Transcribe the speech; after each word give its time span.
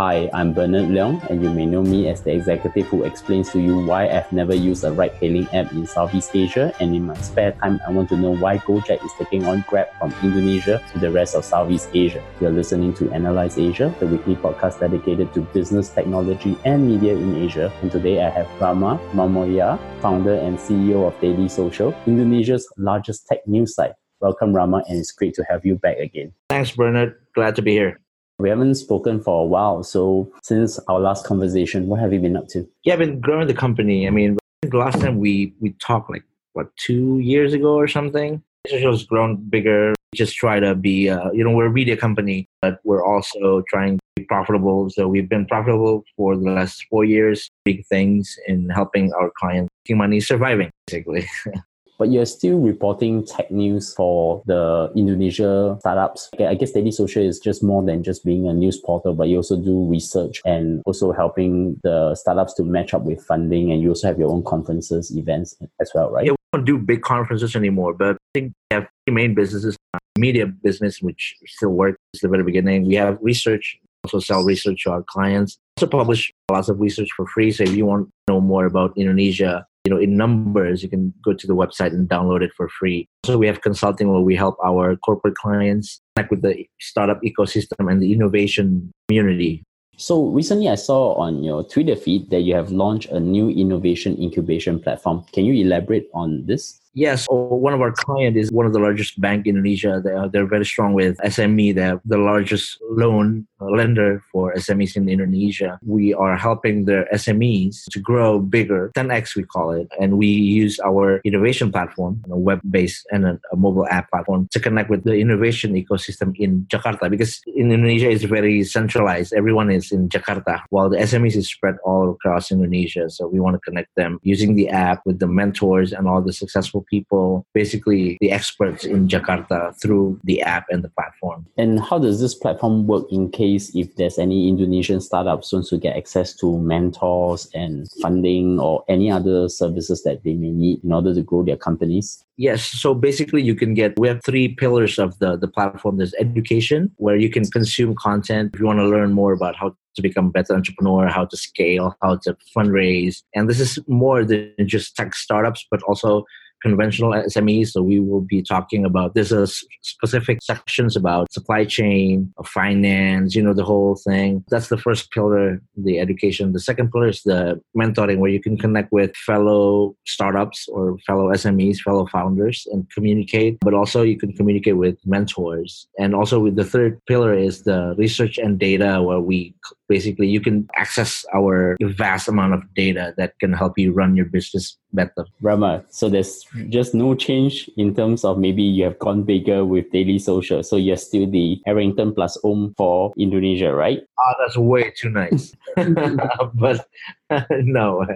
Hi, 0.00 0.30
I'm 0.32 0.52
Bernard 0.52 0.90
Leong, 0.90 1.28
and 1.28 1.42
you 1.42 1.50
may 1.50 1.66
know 1.66 1.82
me 1.82 2.06
as 2.06 2.22
the 2.22 2.32
executive 2.32 2.86
who 2.86 3.02
explains 3.02 3.50
to 3.50 3.58
you 3.58 3.84
why 3.84 4.08
I've 4.08 4.30
never 4.30 4.54
used 4.54 4.84
a 4.84 4.92
ride 4.92 5.14
hailing 5.14 5.48
app 5.52 5.72
in 5.72 5.88
Southeast 5.88 6.36
Asia. 6.36 6.72
And 6.78 6.94
in 6.94 7.04
my 7.04 7.16
spare 7.16 7.50
time, 7.50 7.80
I 7.84 7.90
want 7.90 8.08
to 8.10 8.16
know 8.16 8.30
why 8.30 8.58
Gojek 8.58 9.04
is 9.04 9.10
taking 9.18 9.44
on 9.46 9.64
Grab 9.66 9.88
from 9.98 10.14
Indonesia 10.22 10.80
to 10.92 11.00
the 11.00 11.10
rest 11.10 11.34
of 11.34 11.44
Southeast 11.44 11.88
Asia. 11.94 12.22
You're 12.40 12.52
listening 12.52 12.94
to 12.94 13.10
Analyse 13.10 13.58
Asia, 13.58 13.92
the 13.98 14.06
weekly 14.06 14.36
podcast 14.36 14.78
dedicated 14.78 15.34
to 15.34 15.40
business, 15.40 15.88
technology, 15.88 16.56
and 16.64 16.86
media 16.86 17.14
in 17.14 17.34
Asia. 17.34 17.72
And 17.82 17.90
today 17.90 18.22
I 18.24 18.30
have 18.30 18.46
Rama 18.60 19.00
Mamuaya, 19.14 19.80
founder 20.00 20.34
and 20.34 20.56
CEO 20.58 21.08
of 21.08 21.20
Daily 21.20 21.48
Social, 21.48 21.92
Indonesia's 22.06 22.72
largest 22.76 23.26
tech 23.26 23.44
news 23.48 23.74
site. 23.74 23.94
Welcome, 24.20 24.54
Rama, 24.54 24.84
and 24.86 24.96
it's 24.96 25.10
great 25.10 25.34
to 25.34 25.44
have 25.50 25.66
you 25.66 25.74
back 25.74 25.98
again. 25.98 26.34
Thanks, 26.50 26.70
Bernard. 26.70 27.16
Glad 27.34 27.56
to 27.56 27.62
be 27.62 27.72
here. 27.72 27.98
We 28.38 28.48
haven't 28.48 28.76
spoken 28.76 29.20
for 29.20 29.42
a 29.42 29.46
while. 29.46 29.82
So, 29.82 30.32
since 30.44 30.78
our 30.86 31.00
last 31.00 31.24
conversation, 31.24 31.88
what 31.88 31.98
have 31.98 32.12
you 32.12 32.20
been 32.20 32.36
up 32.36 32.46
to? 32.48 32.68
Yeah, 32.84 32.92
I've 32.92 33.00
been 33.00 33.20
growing 33.20 33.48
the 33.48 33.54
company. 33.54 34.06
I 34.06 34.10
mean, 34.10 34.38
the 34.62 34.76
last 34.76 35.00
time 35.00 35.18
we 35.18 35.54
we 35.60 35.70
talked 35.72 36.08
like 36.08 36.22
what 36.52 36.74
two 36.76 37.18
years 37.18 37.52
ago 37.52 37.74
or 37.74 37.88
something. 37.88 38.42
Has 38.70 39.04
grown 39.04 39.36
bigger. 39.36 39.94
Just 40.14 40.36
try 40.36 40.60
to 40.60 40.74
be, 40.74 41.08
uh, 41.08 41.30
you 41.32 41.42
know, 41.42 41.50
we're 41.50 41.66
a 41.66 41.70
media 41.70 41.96
company, 41.96 42.46
but 42.60 42.80
we're 42.84 43.04
also 43.04 43.62
trying 43.68 43.96
to 43.96 44.02
be 44.16 44.24
profitable. 44.24 44.90
So 44.90 45.08
we've 45.08 45.28
been 45.28 45.46
profitable 45.46 46.04
for 46.16 46.36
the 46.36 46.50
last 46.50 46.84
four 46.90 47.04
years. 47.04 47.48
Big 47.64 47.86
things 47.86 48.36
in 48.46 48.68
helping 48.68 49.12
our 49.14 49.30
clients 49.38 49.70
making 49.84 49.98
money, 49.98 50.20
surviving 50.20 50.70
basically. 50.86 51.26
but 51.98 52.10
you're 52.10 52.26
still 52.26 52.58
reporting 52.58 53.26
tech 53.26 53.50
news 53.50 53.92
for 53.94 54.42
the 54.46 54.90
Indonesia 54.94 55.76
startups. 55.80 56.30
I 56.38 56.54
guess 56.54 56.72
Daily 56.72 56.92
Social 56.92 57.22
is 57.22 57.38
just 57.38 57.62
more 57.62 57.82
than 57.82 58.02
just 58.02 58.24
being 58.24 58.48
a 58.48 58.52
news 58.52 58.78
portal, 58.78 59.14
but 59.14 59.28
you 59.28 59.36
also 59.36 59.56
do 59.56 59.84
research 59.84 60.40
and 60.44 60.82
also 60.86 61.12
helping 61.12 61.78
the 61.82 62.14
startups 62.14 62.54
to 62.54 62.62
match 62.62 62.94
up 62.94 63.02
with 63.02 63.22
funding. 63.24 63.72
And 63.72 63.82
you 63.82 63.90
also 63.90 64.06
have 64.06 64.18
your 64.18 64.30
own 64.30 64.44
conferences, 64.44 65.10
events 65.16 65.56
as 65.80 65.90
well, 65.94 66.10
right? 66.10 66.26
Yeah, 66.26 66.32
we 66.32 66.58
don't 66.58 66.64
do 66.64 66.78
big 66.78 67.02
conferences 67.02 67.56
anymore, 67.56 67.94
but 67.94 68.16
I 68.16 68.30
think 68.32 68.52
we 68.70 68.74
have 68.76 68.86
three 69.06 69.14
main 69.14 69.34
businesses 69.34 69.76
media 70.18 70.46
business, 70.46 71.00
which 71.00 71.36
still 71.46 71.70
works 71.70 71.98
at 72.14 72.22
the 72.22 72.28
very 72.28 72.42
beginning. 72.42 72.86
We 72.86 72.96
have 72.96 73.18
research, 73.20 73.78
also 74.04 74.18
sell 74.18 74.44
research 74.44 74.84
to 74.84 74.90
our 74.90 75.02
clients. 75.02 75.58
Also 75.76 75.86
publish 75.86 76.32
lots 76.50 76.68
of 76.68 76.80
research 76.80 77.08
for 77.16 77.26
free. 77.26 77.52
So 77.52 77.62
if 77.62 77.74
you 77.74 77.86
want 77.86 78.08
to 78.08 78.34
know 78.34 78.40
more 78.40 78.66
about 78.66 78.92
Indonesia, 78.96 79.66
you 79.88 79.94
know, 79.94 80.00
in 80.00 80.18
numbers, 80.18 80.82
you 80.82 80.88
can 80.90 81.14
go 81.24 81.32
to 81.32 81.46
the 81.46 81.54
website 81.54 81.92
and 81.92 82.06
download 82.06 82.42
it 82.42 82.52
for 82.54 82.68
free. 82.68 83.08
So 83.24 83.38
we 83.38 83.46
have 83.46 83.62
consulting 83.62 84.12
where 84.12 84.20
we 84.20 84.36
help 84.36 84.58
our 84.62 84.96
corporate 84.96 85.34
clients 85.34 86.02
connect 86.14 86.30
with 86.30 86.42
the 86.42 86.66
startup 86.78 87.22
ecosystem 87.22 87.90
and 87.90 88.02
the 88.02 88.12
innovation 88.12 88.92
community. 89.08 89.64
So 89.96 90.26
recently 90.26 90.68
I 90.68 90.74
saw 90.74 91.14
on 91.14 91.42
your 91.42 91.64
Twitter 91.64 91.96
feed 91.96 92.28
that 92.28 92.42
you 92.42 92.54
have 92.54 92.70
launched 92.70 93.08
a 93.08 93.18
new 93.18 93.48
innovation 93.48 94.14
incubation 94.20 94.78
platform. 94.78 95.24
Can 95.32 95.46
you 95.46 95.54
elaborate 95.54 96.06
on 96.12 96.44
this? 96.44 96.78
Yes, 96.92 97.26
oh, 97.30 97.54
one 97.54 97.72
of 97.72 97.80
our 97.80 97.92
client 97.92 98.36
is 98.36 98.52
one 98.52 98.66
of 98.66 98.74
the 98.74 98.78
largest 98.78 99.18
bank 99.22 99.46
in 99.46 99.56
Indonesia. 99.56 100.02
They 100.04 100.10
are, 100.10 100.28
they're 100.28 100.46
very 100.46 100.66
strong 100.66 100.92
with 100.92 101.16
SME. 101.24 101.74
They're 101.74 102.00
the 102.04 102.18
largest 102.18 102.76
loan 102.90 103.47
lender 103.60 104.22
for 104.30 104.54
SMEs 104.54 104.96
in 104.96 105.08
Indonesia. 105.08 105.78
We 105.84 106.14
are 106.14 106.36
helping 106.36 106.84
their 106.84 107.06
SMEs 107.12 107.84
to 107.90 108.00
grow 108.00 108.40
bigger, 108.40 108.90
10x 108.94 109.36
we 109.36 109.42
call 109.42 109.72
it, 109.72 109.88
and 110.00 110.18
we 110.18 110.26
use 110.26 110.78
our 110.80 111.20
innovation 111.24 111.72
platform, 111.72 112.22
a 112.30 112.38
web-based 112.38 113.06
and 113.10 113.26
a, 113.26 113.40
a 113.52 113.56
mobile 113.56 113.86
app 113.88 114.10
platform 114.10 114.48
to 114.52 114.60
connect 114.60 114.90
with 114.90 115.04
the 115.04 115.14
innovation 115.14 115.74
ecosystem 115.74 116.34
in 116.38 116.64
Jakarta 116.70 117.10
because 117.10 117.40
in 117.46 117.72
Indonesia 117.72 118.08
is 118.08 118.24
very 118.24 118.64
centralized. 118.64 119.32
Everyone 119.32 119.70
is 119.70 119.90
in 119.92 120.08
Jakarta, 120.08 120.62
while 120.70 120.88
the 120.88 120.98
SMEs 120.98 121.36
is 121.36 121.48
spread 121.48 121.76
all 121.84 122.10
across 122.10 122.50
Indonesia. 122.50 123.10
So 123.10 123.26
we 123.26 123.40
want 123.40 123.54
to 123.54 123.60
connect 123.60 123.94
them 123.96 124.18
using 124.22 124.54
the 124.54 124.68
app 124.68 125.02
with 125.04 125.18
the 125.18 125.26
mentors 125.26 125.92
and 125.92 126.06
all 126.08 126.22
the 126.22 126.32
successful 126.32 126.84
people, 126.88 127.46
basically 127.54 128.16
the 128.20 128.30
experts 128.30 128.84
in 128.84 129.08
Jakarta 129.08 129.78
through 129.80 130.20
the 130.24 130.42
app 130.42 130.66
and 130.70 130.82
the 130.82 130.90
platform. 130.90 131.46
And 131.56 131.80
how 131.80 131.98
does 131.98 132.20
this 132.20 132.34
platform 132.34 132.86
work 132.86 133.06
in 133.10 133.30
case 133.30 133.47
if 133.56 133.96
there's 133.96 134.18
any 134.18 134.48
Indonesian 134.48 135.00
startups 135.00 135.52
wants 135.52 135.70
to 135.70 135.78
get 135.78 135.96
access 135.96 136.34
to 136.36 136.58
mentors 136.58 137.48
and 137.54 137.88
funding 138.02 138.60
or 138.60 138.84
any 138.88 139.10
other 139.10 139.48
services 139.48 140.02
that 140.02 140.22
they 140.24 140.34
may 140.34 140.50
need 140.50 140.84
in 140.84 140.92
order 140.92 141.14
to 141.14 141.22
grow 141.22 141.42
their 141.42 141.56
companies? 141.56 142.24
Yes. 142.36 142.64
So 142.64 142.94
basically, 142.94 143.42
you 143.42 143.54
can 143.54 143.74
get, 143.74 143.98
we 143.98 144.08
have 144.08 144.22
three 144.22 144.48
pillars 144.48 144.98
of 144.98 145.18
the, 145.18 145.36
the 145.36 145.48
platform. 145.48 145.96
There's 145.96 146.14
education, 146.20 146.90
where 146.96 147.16
you 147.16 147.30
can 147.30 147.44
consume 147.46 147.94
content. 147.94 148.52
If 148.54 148.60
you 148.60 148.66
want 148.66 148.78
to 148.78 148.86
learn 148.86 149.12
more 149.12 149.32
about 149.32 149.56
how 149.56 149.74
to 149.96 150.02
become 150.02 150.26
a 150.26 150.30
better 150.30 150.54
entrepreneur, 150.54 151.08
how 151.08 151.24
to 151.24 151.36
scale, 151.36 151.96
how 152.00 152.16
to 152.18 152.36
fundraise. 152.56 153.22
And 153.34 153.50
this 153.50 153.58
is 153.58 153.78
more 153.88 154.24
than 154.24 154.52
just 154.64 154.94
tech 154.94 155.14
startups, 155.14 155.66
but 155.70 155.82
also 155.82 156.24
conventional 156.62 157.12
SMEs. 157.12 157.68
So 157.68 157.82
we 157.82 158.00
will 158.00 158.20
be 158.20 158.42
talking 158.42 158.84
about 158.84 159.14
there's 159.14 159.32
a 159.32 159.46
specific 159.82 160.42
sections 160.42 160.96
about 160.96 161.32
supply 161.32 161.64
chain, 161.64 162.32
uh, 162.38 162.42
finance, 162.42 163.34
you 163.34 163.42
know, 163.42 163.54
the 163.54 163.64
whole 163.64 163.96
thing. 163.96 164.44
That's 164.48 164.68
the 164.68 164.78
first 164.78 165.10
pillar, 165.10 165.60
the 165.76 165.98
education. 165.98 166.52
The 166.52 166.60
second 166.60 166.90
pillar 166.90 167.08
is 167.08 167.22
the 167.22 167.60
mentoring, 167.76 168.18
where 168.18 168.30
you 168.30 168.40
can 168.40 168.56
connect 168.56 168.92
with 168.92 169.14
fellow 169.16 169.96
startups 170.06 170.68
or 170.68 170.98
fellow 171.06 171.32
SMEs, 171.32 171.78
fellow 171.78 172.06
founders, 172.06 172.66
and 172.72 172.88
communicate. 172.90 173.58
But 173.60 173.74
also 173.74 174.02
you 174.02 174.18
can 174.18 174.32
communicate 174.32 174.76
with 174.76 174.98
mentors. 175.06 175.86
And 175.98 176.14
also 176.14 176.40
with 176.40 176.56
the 176.56 176.64
third 176.64 177.00
pillar 177.06 177.34
is 177.34 177.62
the 177.62 177.94
research 177.96 178.38
and 178.38 178.58
data, 178.58 179.02
where 179.02 179.20
we 179.20 179.54
basically 179.88 180.28
you 180.28 180.40
can 180.40 180.68
access 180.76 181.24
our 181.34 181.76
vast 181.80 182.28
amount 182.28 182.54
of 182.54 182.62
data 182.74 183.14
that 183.16 183.38
can 183.40 183.52
help 183.52 183.78
you 183.78 183.92
run 183.92 184.16
your 184.16 184.26
business 184.26 184.76
better. 184.92 185.26
Rama, 185.40 185.84
so 185.90 186.08
there's 186.08 186.44
just 186.68 186.94
no 186.94 187.14
change 187.14 187.70
in 187.76 187.94
terms 187.94 188.24
of 188.24 188.38
maybe 188.38 188.62
you 188.62 188.84
have 188.84 188.98
gone 188.98 189.22
bigger 189.22 189.64
with 189.64 189.90
Daily 189.90 190.18
Social. 190.18 190.62
So 190.62 190.76
you're 190.76 190.96
still 190.96 191.30
the 191.30 191.60
Arrington 191.66 192.14
plus 192.14 192.38
Om 192.44 192.74
for 192.76 193.12
Indonesia, 193.18 193.74
right? 193.74 194.00
Ah, 194.18 194.34
that's 194.38 194.56
way 194.56 194.92
too 194.96 195.10
nice. 195.10 195.54
but 196.54 196.86
no, 197.50 198.06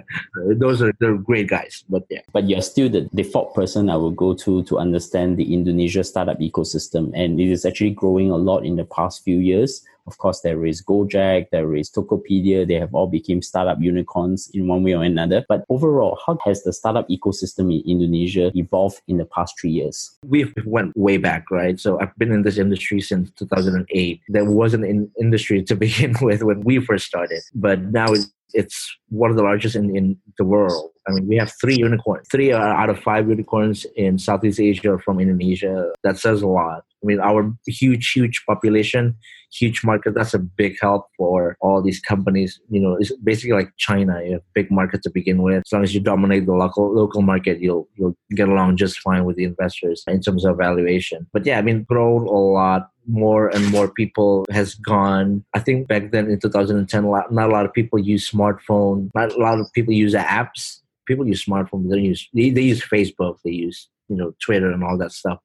those 0.57 0.81
are 0.81 0.91
they're 0.99 1.17
great 1.17 1.49
guys. 1.49 1.83
But 1.89 2.03
yeah. 2.09 2.21
But 2.31 2.49
you're 2.49 2.61
still 2.61 2.89
the 2.89 3.01
default 3.13 3.53
person 3.53 3.89
I 3.89 3.95
will 3.95 4.11
go 4.11 4.33
to 4.33 4.63
to 4.63 4.79
understand 4.79 5.37
the 5.37 5.53
Indonesia 5.53 6.03
startup 6.03 6.39
ecosystem. 6.39 7.11
And 7.13 7.39
it 7.39 7.49
is 7.49 7.65
actually 7.65 7.91
growing 7.91 8.31
a 8.31 8.37
lot 8.37 8.65
in 8.65 8.75
the 8.75 8.85
past 8.85 9.23
few 9.23 9.37
years. 9.37 9.83
Of 10.05 10.17
course, 10.17 10.41
there 10.41 10.65
is 10.65 10.81
Gojek, 10.81 11.49
there 11.51 11.75
is 11.75 11.89
Tokopedia. 11.89 12.67
They 12.67 12.75
have 12.75 12.93
all 12.93 13.07
become 13.07 13.41
startup 13.41 13.81
unicorns 13.81 14.49
in 14.53 14.67
one 14.67 14.83
way 14.83 14.93
or 14.93 15.03
another. 15.03 15.45
But 15.47 15.65
overall, 15.69 16.19
how 16.25 16.37
has 16.43 16.63
the 16.63 16.73
startup 16.73 17.07
ecosystem 17.09 17.73
in 17.73 17.89
Indonesia 17.89 18.51
evolved 18.55 19.01
in 19.07 19.17
the 19.17 19.25
past 19.25 19.59
three 19.59 19.71
years? 19.71 20.17
We've 20.25 20.53
went 20.65 20.95
way 20.97 21.17
back, 21.17 21.49
right? 21.51 21.79
So 21.79 21.99
I've 21.99 22.15
been 22.17 22.31
in 22.31 22.43
this 22.43 22.57
industry 22.57 23.01
since 23.01 23.31
2008. 23.31 24.21
There 24.27 24.45
wasn't 24.45 24.85
an 24.85 25.11
industry 25.19 25.63
to 25.63 25.75
begin 25.83 26.15
with 26.21 26.43
when 26.43 26.61
we 26.61 26.79
first 26.79 27.05
started, 27.05 27.41
but 27.55 27.79
now 27.81 28.11
it's 28.11 28.31
it's 28.53 28.95
one 29.09 29.29
of 29.29 29.37
the 29.37 29.43
largest 29.43 29.75
in, 29.75 29.95
in 29.95 30.17
the 30.37 30.45
world. 30.45 30.91
I 31.07 31.11
mean, 31.11 31.27
we 31.27 31.35
have 31.37 31.51
three 31.59 31.75
unicorns. 31.75 32.27
Three 32.31 32.53
out 32.53 32.89
of 32.89 32.99
five 32.99 33.27
unicorns 33.29 33.85
in 33.95 34.17
Southeast 34.17 34.59
Asia 34.59 34.97
from 35.03 35.19
Indonesia. 35.19 35.91
That 36.03 36.17
says 36.17 36.41
a 36.41 36.47
lot. 36.47 36.83
I 37.03 37.05
mean, 37.05 37.19
our 37.19 37.51
huge, 37.67 38.11
huge 38.11 38.43
population, 38.47 39.17
huge 39.51 39.83
market, 39.83 40.13
that's 40.15 40.33
a 40.33 40.39
big 40.39 40.77
help 40.81 41.07
for 41.17 41.57
all 41.59 41.81
these 41.81 41.99
companies. 41.99 42.61
You 42.69 42.79
know, 42.79 42.95
it's 42.95 43.13
basically 43.17 43.57
like 43.57 43.73
China. 43.77 44.21
You 44.23 44.33
have 44.33 44.41
big 44.53 44.71
market 44.71 45.03
to 45.03 45.09
begin 45.09 45.41
with. 45.41 45.63
As 45.65 45.73
long 45.73 45.83
as 45.83 45.93
you 45.93 45.99
dominate 45.99 46.45
the 46.45 46.53
local 46.53 46.93
local 46.95 47.21
market, 47.21 47.59
you'll 47.59 47.89
you'll 47.95 48.15
get 48.31 48.47
along 48.47 48.77
just 48.77 48.99
fine 48.99 49.25
with 49.25 49.35
the 49.35 49.43
investors 49.43 50.03
in 50.07 50.21
terms 50.21 50.45
of 50.45 50.57
valuation. 50.57 51.27
But 51.33 51.45
yeah, 51.45 51.59
I 51.59 51.61
mean, 51.61 51.83
grown 51.83 52.25
a 52.25 52.31
lot 52.31 52.89
more 53.07 53.49
and 53.49 53.69
more 53.71 53.89
people 53.89 54.45
has 54.51 54.75
gone. 54.75 55.43
I 55.53 55.59
think 55.59 55.87
back 55.87 56.11
then 56.11 56.29
in 56.29 56.39
2010 56.39 57.03
not 57.03 57.49
a 57.49 57.51
lot 57.51 57.65
of 57.65 57.73
people 57.73 57.99
use 57.99 58.29
smartphone 58.29 59.09
not 59.13 59.31
a 59.33 59.37
lot 59.37 59.59
of 59.59 59.71
people 59.73 59.93
use 59.93 60.13
apps. 60.13 60.79
People 61.05 61.27
use 61.27 61.43
smartphone 61.43 61.89
they 61.89 61.99
use 61.99 62.29
they, 62.33 62.49
they 62.49 62.61
use 62.61 62.81
facebook 62.81 63.37
they 63.43 63.51
use 63.51 63.89
you 64.07 64.15
know 64.15 64.33
twitter 64.39 64.71
and 64.71 64.83
all 64.83 64.97
that 64.97 65.11
stuff 65.11 65.39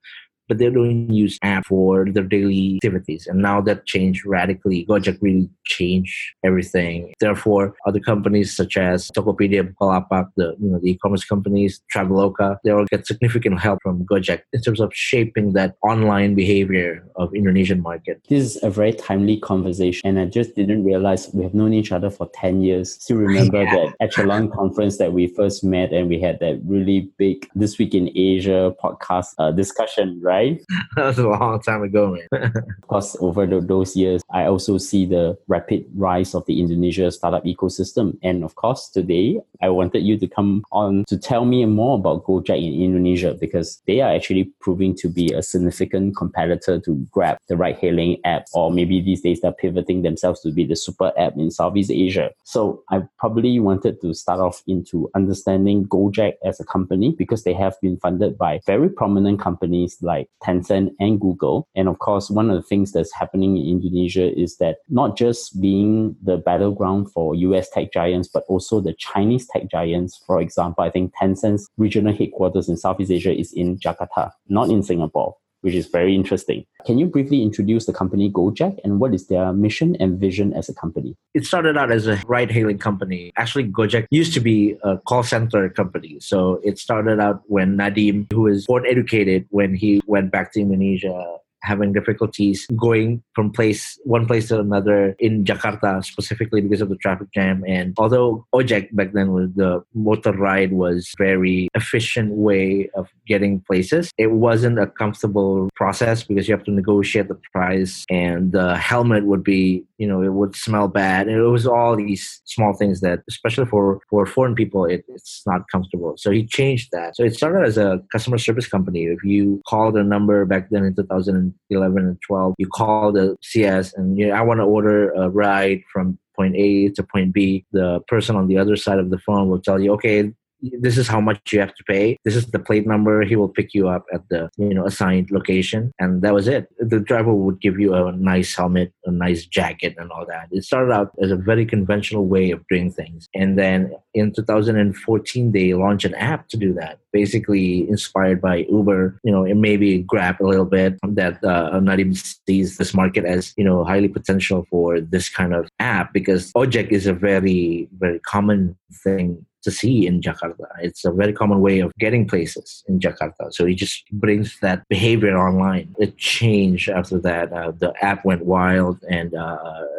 but 0.49 0.59
they 0.59 0.71
don't 0.71 1.11
use 1.11 1.39
app 1.43 1.67
for 1.67 2.07
their 2.11 2.25
daily 2.25 2.77
activities. 2.77 3.27
And 3.27 3.41
now 3.41 3.61
that 3.63 3.87
changed 3.87 4.25
radically. 4.27 4.87
Gojek 4.87 5.19
really 5.21 5.49
changed 5.65 6.17
everything. 6.45 7.13
Therefore, 7.21 7.75
other 7.87 8.01
companies 8.01 8.57
such 8.57 8.77
as 8.77 9.11
Tokopedia, 9.17 9.63
Bukalapak, 9.73 10.31
the 10.37 10.57
you 10.61 10.71
know 10.71 10.79
the 10.79 10.91
e-commerce 10.93 11.25
companies, 11.25 11.81
Traveloka, 11.95 12.57
they 12.65 12.71
all 12.71 12.87
get 12.87 13.07
significant 13.07 13.61
help 13.61 13.79
from 13.83 14.05
Gojek 14.05 14.41
in 14.53 14.63
terms 14.63 14.81
of 14.81 14.93
shaping 14.95 15.53
that 15.53 15.75
online 15.83 16.35
behavior 16.35 17.07
of 17.17 17.35
Indonesian 17.35 17.83
market. 17.83 18.23
This 18.29 18.45
is 18.45 18.63
a 18.63 18.71
very 18.71 18.93
timely 18.93 19.39
conversation, 19.39 20.09
and 20.09 20.19
I 20.19 20.27
just 20.27 20.55
didn't 20.55 20.85
realize 20.85 21.31
we 21.33 21.43
have 21.45 21.55
known 21.55 21.73
each 21.73 21.93
other 21.93 22.11
for 22.11 22.29
ten 22.35 22.63
years. 22.63 22.95
Still 22.95 23.19
remember 23.19 23.63
yeah. 23.63 23.75
that 23.75 23.95
Echelon 24.01 24.51
conference 24.51 24.99
that 24.99 25.13
we 25.13 25.27
first 25.27 25.65
met, 25.65 25.93
and 25.93 26.09
we 26.09 26.21
had 26.21 26.41
that 26.41 26.61
really 26.65 27.11
big 27.19 27.49
This 27.55 27.79
Week 27.79 27.95
in 27.95 28.11
Asia 28.17 28.73
podcast 28.83 29.35
uh, 29.39 29.51
discussion, 29.53 30.21
right? 30.23 30.38
Right? 30.39 30.63
that 30.97 31.05
was 31.05 31.19
a 31.19 31.29
long 31.29 31.61
time 31.61 31.83
ago, 31.83 32.17
man. 32.17 32.53
of 32.83 32.89
course, 32.89 33.17
over 33.21 33.47
the, 33.47 33.61
those 33.61 33.97
years, 33.97 34.23
I 34.31 34.45
also 34.47 34.79
see 34.79 35.07
the 35.07 35.37
rapid 35.49 35.85
rise 35.95 36.35
of 36.35 36.47
the 36.47 36.61
Indonesia 36.61 37.11
startup 37.11 37.45
ecosystem. 37.45 38.17
And 38.23 38.45
of 38.45 38.55
course, 38.55 38.89
today 38.89 39.41
I 39.63 39.69
wanted 39.71 40.03
you 40.03 40.19
to 40.19 40.27
come 40.27 40.65
on 40.73 41.05
to 41.09 41.19
tell 41.19 41.45
me 41.45 41.65
more 41.67 41.99
about 41.99 42.25
Gojek 42.25 42.59
in 42.59 42.83
Indonesia 42.83 43.35
because 43.35 43.83
they 43.87 44.01
are 44.01 44.15
actually 44.15 44.45
proving 44.61 44.95
to 44.97 45.09
be 45.09 45.33
a 45.33 45.43
significant 45.43 46.17
competitor 46.17 46.79
to 46.81 47.07
Grab, 47.11 47.39
the 47.49 47.57
ride 47.57 47.79
hailing 47.79 48.19
app, 48.25 48.47
or 48.53 48.71
maybe 48.71 49.01
these 49.01 49.23
days 49.23 49.41
they're 49.41 49.53
pivoting 49.53 50.03
themselves 50.03 50.41
to 50.43 50.53
be 50.53 50.65
the 50.65 50.77
super 50.77 51.13
app 51.19 51.35
in 51.37 51.51
Southeast 51.51 51.91
Asia. 51.91 52.31
So 52.45 52.83
I 52.91 53.03
probably 53.19 53.59
wanted 53.59 54.01
to 54.03 54.15
start 54.15 54.41
off 54.41 54.63
into 54.67 55.11
understanding 55.15 55.87
Gojek 55.87 56.35
as 56.45 56.61
a 56.61 56.65
company 56.65 57.15
because 57.17 57.45
they 57.45 57.55
have 57.55 57.75
been 57.81 57.97
funded 57.99 58.39
by 58.39 58.61
very 58.67 58.89
prominent 58.89 59.41
companies 59.41 59.97
like 60.03 60.28
Tencent 60.43 60.91
and 61.01 61.21
Google. 61.21 61.69
And 61.75 61.89
of 61.89 61.99
course, 61.99 62.31
one 62.31 62.51
of 62.51 62.57
the 62.57 62.63
things 62.63 62.93
that's 62.93 63.13
happening 63.13 63.57
in 63.57 63.67
Indonesia 63.67 64.33
is 64.39 64.57
that 64.59 64.79
not 64.89 65.17
just 65.17 65.61
being 65.61 66.17
the 66.23 66.37
battleground 66.37 67.11
for 67.13 67.35
US 67.35 67.69
tech 67.71 67.93
giants, 67.93 68.29
but 68.29 68.45
also 68.49 68.81
the 68.81 68.95
Chinese 68.95 69.47
tech 69.49 69.71
giants. 69.71 70.23
For 70.27 70.41
example, 70.41 70.85
I 70.85 70.91
think 70.91 71.13
Tencent's 71.21 71.67
regional 71.77 72.15
headquarters 72.15 72.69
in 72.69 72.77
Southeast 72.77 73.11
Asia 73.11 73.37
is 73.37 73.53
in 73.53 73.79
Jakarta, 73.79 74.31
not 74.49 74.71
in 74.71 74.83
Singapore 74.83 75.35
which 75.61 75.75
is 75.75 75.87
very 75.87 76.15
interesting. 76.15 76.65
Can 76.87 76.99
you 76.99 77.07
briefly 77.07 77.43
introduce 77.43 77.87
the 77.87 77.93
company 77.93 78.31
Gojek 78.31 78.79
and 78.85 79.01
what 79.01 79.15
is 79.15 79.27
their 79.27 79.53
mission 79.53 79.97
and 80.01 80.19
vision 80.19 80.53
as 80.53 80.69
a 80.69 80.75
company? 80.75 81.17
It 81.35 81.45
started 81.45 81.77
out 81.77 81.91
as 81.91 82.07
a 82.07 82.21
ride 82.27 82.51
hailing 82.51 82.79
company. 82.79 83.33
Actually, 83.37 83.65
Gojek 83.65 84.07
used 84.11 84.35
to 84.35 84.41
be 84.41 84.77
a 84.85 84.99
call 84.99 85.23
center 85.23 85.69
company. 85.69 86.19
So 86.21 86.61
it 86.63 86.79
started 86.79 87.21
out 87.21 87.43
when 87.47 87.77
Nadiem, 87.77 88.33
who 88.33 88.43
was 88.43 88.67
born 88.67 88.85
educated, 88.87 89.47
when 89.51 89.75
he 89.75 90.01
went 90.07 90.31
back 90.31 90.53
to 90.53 90.61
Indonesia 90.61 91.39
having 91.63 91.93
difficulties 91.93 92.67
going 92.77 93.23
from 93.35 93.51
place 93.51 93.99
one 94.05 94.27
place 94.27 94.49
to 94.49 94.61
another 94.61 95.15
in 95.19 95.45
Jakarta 95.45 96.05
specifically 96.05 96.61
because 96.61 96.81
of 96.81 96.89
the 96.89 96.97
traffic 96.97 97.29
jam. 97.33 97.65
And 97.67 97.95
although 97.99 98.47
Ojek 98.55 98.95
back 98.95 99.13
then 99.13 99.33
was 99.33 99.51
the 99.55 99.83
motor 99.95 100.33
ride 100.33 100.73
was 100.73 101.13
very 101.19 101.69
efficient 101.75 102.33
way 102.33 102.91
of 102.95 103.09
getting 103.27 103.61
places, 103.61 104.11
it 104.19 104.33
wasn't 104.33 104.79
a 104.79 104.87
comfortable 104.87 105.69
process 105.75 106.23
because 106.23 106.49
you 106.49 106.55
have 106.55 106.65
to 106.65 106.71
negotiate 106.71 107.29
the 107.29 107.39
price 107.53 108.05
and 108.11 108.53
the 108.53 108.77
helmet 108.77 109.27
would 109.27 109.43
be 109.43 109.85
you 109.99 110.07
know 110.07 110.23
it 110.23 110.33
would 110.33 110.55
smell 110.55 110.89
bad. 110.89 111.29
And 111.29 111.37
it 111.37 111.43
was 111.43 111.67
all 111.67 111.97
these 111.97 112.41
small 112.45 112.73
things 112.73 113.01
that 113.01 113.21
especially 113.29 113.67
for 113.67 114.01
for 114.09 114.27
foreign 114.27 114.55
people 114.55 114.85
it, 114.85 115.05
it's 115.09 115.43
not 115.47 115.69
comfortable. 115.71 116.15
So 116.17 116.31
he 116.31 116.47
changed 116.47 116.91
that. 116.93 117.17
So 117.17 117.25
it 117.25 117.35
started 117.35 117.67
as 117.67 117.77
a 117.77 118.01
customer 118.13 118.39
service 118.39 118.69
company. 118.69 119.05
If 119.05 119.25
you 119.25 119.61
call 119.67 119.93
the 119.93 120.05
number 120.05 120.45
back 120.45 120.71
then 120.71 120.85
in 120.85 120.95
2011 120.95 121.48
and 121.71 122.19
12 122.27 122.55
you 122.59 122.67
call 122.67 123.13
the 123.13 123.37
cs 123.43 123.95
and 123.95 124.19
you 124.19 124.29
know, 124.29 124.35
i 124.35 124.41
want 124.41 124.59
to 124.61 124.65
order 124.65 125.11
a 125.13 125.29
ride 125.29 125.83
from 125.93 126.19
point 126.37 126.55
a 126.57 126.89
to 126.91 127.03
point 127.03 127.33
b. 127.33 127.65
The 127.73 128.01
person 128.07 128.37
on 128.37 128.47
the 128.47 128.59
other 128.59 128.77
side 128.77 128.99
of 128.99 129.11
the 129.11 129.19
phone 129.19 129.49
will 129.49 129.61
tell 129.61 129.81
you 129.81 129.93
okay 129.95 130.33
this 130.61 130.99
is 130.99 131.09
how 131.09 131.21
much 131.21 131.53
you 131.53 131.61
have 131.61 131.75
to 131.75 131.85
pay. 131.85 132.19
This 132.25 132.37
is 132.37 132.47
the 132.47 132.59
plate 132.59 132.87
number. 132.87 133.23
He 133.23 133.37
will 133.37 133.49
pick 133.49 133.75
you 133.75 133.89
up 133.89 134.05
at 134.13 134.29
the 134.29 134.51
you 134.57 134.75
know 134.75 134.87
assigned 134.87 135.31
location. 135.31 135.93
And 135.99 136.23
that 136.23 136.35
was 136.35 136.49
it. 136.49 136.69
The 136.79 137.01
driver 137.01 137.33
would 137.33 137.61
give 137.61 137.79
you 137.79 137.95
a 137.95 138.13
nice 138.13 138.55
helmet 138.55 138.93
a 139.05 139.11
nice 139.11 139.47
jacket 139.47 139.95
and 139.99 140.11
all 140.11 140.27
that. 140.27 140.49
It 140.51 140.65
started 140.65 140.93
out 140.93 141.13
as 141.23 141.31
a 141.31 141.37
very 141.37 141.65
conventional 141.65 142.27
way 142.27 142.51
of 142.51 142.67
doing 142.69 142.91
things. 142.91 143.29
And 143.35 143.59
then 143.59 143.93
in 144.15 144.33
2014 144.33 145.53
they 145.53 145.75
launched 145.75 146.05
an 146.05 146.15
app 146.15 146.49
to 146.49 146.57
do 146.57 146.73
that. 146.75 146.99
Basically 147.13 147.89
inspired 147.89 148.41
by 148.41 148.67
uber. 148.71 149.19
You 149.25 149.33
know 149.33 149.45
and 149.45 149.61
maybe 149.61 149.99
grab 150.01 150.37
a 150.41 150.47
little 150.47 150.65
bit 150.65 150.99
that 151.03 151.43
uh, 151.45 151.81
Nadiem 151.81 152.17
sees 152.47 152.77
this 152.77 152.95
market 152.95 153.25
as 153.25 153.55
you 153.57 153.65
know 153.65 153.85
highly 153.85 154.09
potential 154.09 154.67
for 154.71 155.01
this 155.01 155.29
kind 155.29 155.55
of 155.55 155.69
app 155.79 156.13
because 156.13 156.53
ojek 156.53 156.89
is 156.89 157.07
a 157.07 157.13
very 157.13 157.89
very 157.99 158.19
common 158.21 158.77
thing 159.05 159.45
to 159.63 159.71
see 159.71 160.07
in 160.07 160.21
Jakarta. 160.21 160.67
It's 160.81 161.05
a 161.05 161.13
very 161.13 161.33
common 161.33 161.61
way 161.61 161.81
of 161.81 161.93
getting 161.99 162.27
places 162.27 162.85
in 162.89 163.01
Jakarta. 163.01 163.53
So 163.53 163.67
he 163.67 163.75
just 163.75 164.05
brings 164.13 164.59
that 164.61 164.83
behavior 164.89 165.37
online. 165.37 165.95
It 165.99 166.17
changed 166.17 166.89
after 166.89 167.19
that. 167.21 167.53
Uh, 167.53 167.73
the 167.73 167.93
app 168.03 168.25
went 168.25 168.45
wild, 168.45 168.99
and 169.11 169.35
uh, 169.35 169.59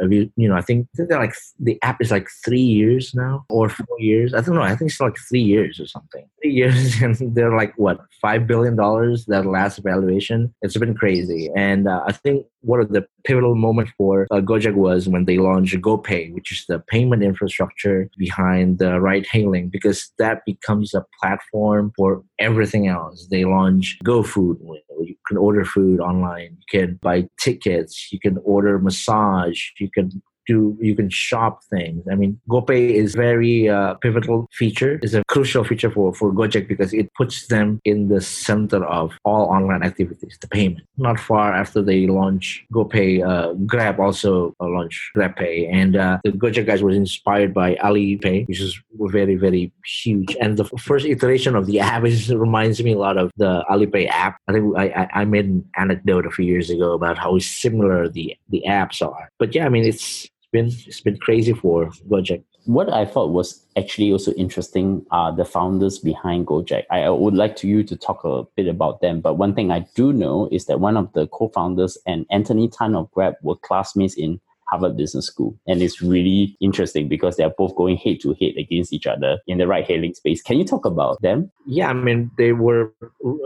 you, 0.09 0.31
know, 0.37 0.55
I 0.55 0.61
think 0.61 0.87
like 1.09 1.33
the 1.59 1.77
app 1.81 2.01
is 2.01 2.11
like 2.11 2.27
three 2.45 2.59
years 2.59 3.13
now 3.13 3.45
or 3.49 3.69
four 3.69 3.99
years. 3.99 4.33
I 4.33 4.41
don't 4.41 4.55
know. 4.55 4.61
I 4.61 4.75
think 4.75 4.91
it's 4.91 4.99
like 4.99 5.17
three 5.27 5.41
years 5.41 5.79
or 5.79 5.87
something. 5.87 6.25
Three 6.41 6.53
years, 6.53 7.01
and 7.01 7.15
they're 7.35 7.55
like 7.55 7.73
what 7.77 7.99
five 8.21 8.47
billion 8.47 8.75
dollars 8.75 9.25
that 9.25 9.45
last 9.45 9.79
valuation. 9.79 10.53
It's 10.61 10.77
been 10.77 10.95
crazy, 10.95 11.49
and 11.55 11.87
uh, 11.87 12.03
I 12.07 12.13
think 12.13 12.45
one 12.61 12.79
of 12.79 12.89
the 12.89 13.05
pivotal 13.23 13.55
moments 13.55 13.91
for 13.97 14.27
uh, 14.31 14.41
Gojek 14.41 14.75
was 14.75 15.07
when 15.07 15.25
they 15.25 15.37
launched 15.37 15.75
GoPay, 15.75 16.33
which 16.33 16.51
is 16.51 16.65
the 16.67 16.79
payment 16.79 17.23
infrastructure 17.23 18.09
behind 18.17 18.79
the 18.79 18.99
ride 18.99 19.25
hailing, 19.31 19.69
because 19.69 20.11
that 20.17 20.43
becomes 20.45 20.93
a 20.93 21.05
platform 21.19 21.91
for 21.95 22.23
everything 22.39 22.87
else. 22.87 23.27
They 23.29 23.45
launch 23.45 23.97
GoFood, 24.03 24.57
you 25.01 25.15
can 25.27 25.37
order 25.37 25.63
food 25.63 25.99
online, 25.99 26.57
you 26.59 26.79
can 26.79 26.99
buy 27.01 27.27
tickets, 27.39 28.11
you 28.11 28.19
can 28.19 28.37
order 28.43 28.79
massage, 28.79 29.61
you 29.79 29.89
can 29.89 30.21
do 30.49 30.75
you 30.81 30.95
can 30.95 31.09
shop 31.09 31.63
things. 31.69 32.03
I 32.11 32.15
mean, 32.15 32.39
GoPay 32.49 32.83
is 33.03 33.13
very 33.13 33.69
uh, 33.69 33.93
pivotal 34.05 34.47
feature. 34.51 34.99
It's 35.03 35.13
a 35.13 35.23
crucial 35.33 35.63
feature 35.63 35.91
for 35.91 36.07
for 36.13 36.33
Gojek 36.33 36.67
because 36.67 36.91
it 37.01 37.07
puts 37.13 37.47
them 37.47 37.79
in 37.85 38.09
the 38.09 38.19
center 38.19 38.83
of 38.83 39.13
all 39.23 39.45
online 39.57 39.83
activities, 39.83 40.37
the 40.41 40.47
payment. 40.47 40.85
Not 40.97 41.19
far 41.19 41.53
after 41.53 41.79
they 41.83 42.07
launch 42.07 42.65
GoPay, 42.73 43.09
uh, 43.31 43.53
Grab 43.71 43.99
also 43.99 44.55
uh, 44.59 44.67
launched 44.75 45.01
GrabPay, 45.15 45.55
and 45.71 45.95
uh, 45.95 46.17
the 46.23 46.31
Gojek 46.31 46.65
guys 46.65 46.81
was 46.81 46.95
inspired 46.95 47.53
by 47.53 47.75
Alipay, 47.75 48.47
which 48.47 48.59
is 48.59 48.73
very 49.17 49.35
very 49.35 49.71
huge. 49.85 50.35
And 50.41 50.57
the 50.57 50.65
first 50.89 51.05
iteration 51.05 51.55
of 51.55 51.67
the 51.67 51.79
app 51.91 52.03
is, 52.05 52.33
reminds 52.33 52.81
me 52.81 52.93
a 52.93 52.97
lot 52.97 53.17
of 53.17 53.31
the 53.37 53.63
Alipay 53.69 54.09
app. 54.09 54.37
I 54.47 54.53
think 54.53 54.65
I, 54.77 55.07
I 55.21 55.25
made 55.25 55.45
an 55.45 55.63
anecdote 55.77 56.25
a 56.25 56.31
few 56.31 56.45
years 56.45 56.71
ago 56.71 56.93
about 56.93 57.19
how 57.19 57.37
similar 57.37 58.09
the 58.09 58.35
the 58.49 58.63
apps 58.67 58.97
are. 59.05 59.29
But 59.37 59.53
yeah, 59.53 59.67
I 59.67 59.69
mean 59.69 59.85
it's 59.85 60.27
been 60.51 60.67
it's 60.67 61.01
been 61.01 61.17
crazy 61.17 61.53
for 61.53 61.89
Gojek. 62.09 62.43
What 62.65 62.91
I 62.91 63.05
thought 63.05 63.31
was 63.31 63.65
actually 63.77 64.11
also 64.11 64.31
interesting 64.33 65.05
are 65.11 65.35
the 65.35 65.45
founders 65.45 65.97
behind 65.99 66.47
Gojek. 66.47 66.83
I 66.91 67.09
would 67.09 67.33
like 67.33 67.55
to 67.57 67.67
you 67.67 67.83
to 67.83 67.95
talk 67.95 68.23
a 68.23 68.43
bit 68.55 68.67
about 68.67 69.01
them. 69.01 69.21
But 69.21 69.35
one 69.35 69.55
thing 69.55 69.71
I 69.71 69.85
do 69.95 70.13
know 70.13 70.49
is 70.51 70.65
that 70.65 70.79
one 70.79 70.97
of 70.97 71.11
the 71.13 71.27
co-founders 71.27 71.97
and 72.05 72.25
Anthony 72.29 72.67
Tan 72.67 72.95
of 72.95 73.09
Grab 73.11 73.35
were 73.41 73.55
classmates 73.55 74.15
in 74.15 74.39
Harvard 74.69 74.97
Business 74.97 75.25
School. 75.25 75.57
And 75.67 75.81
it's 75.81 76.01
really 76.01 76.55
interesting 76.61 77.07
because 77.07 77.37
they're 77.37 77.49
both 77.49 77.75
going 77.75 77.97
head 77.97 78.19
to 78.21 78.35
head 78.39 78.53
against 78.57 78.93
each 78.93 79.07
other 79.07 79.39
in 79.47 79.57
the 79.57 79.65
ride 79.65 79.85
hailing 79.85 80.13
space. 80.13 80.41
Can 80.41 80.59
you 80.59 80.65
talk 80.65 80.85
about 80.85 81.21
them? 81.21 81.51
Yeah, 81.65 81.89
I 81.89 81.93
mean, 81.93 82.29
they 82.37 82.53
were 82.53 82.93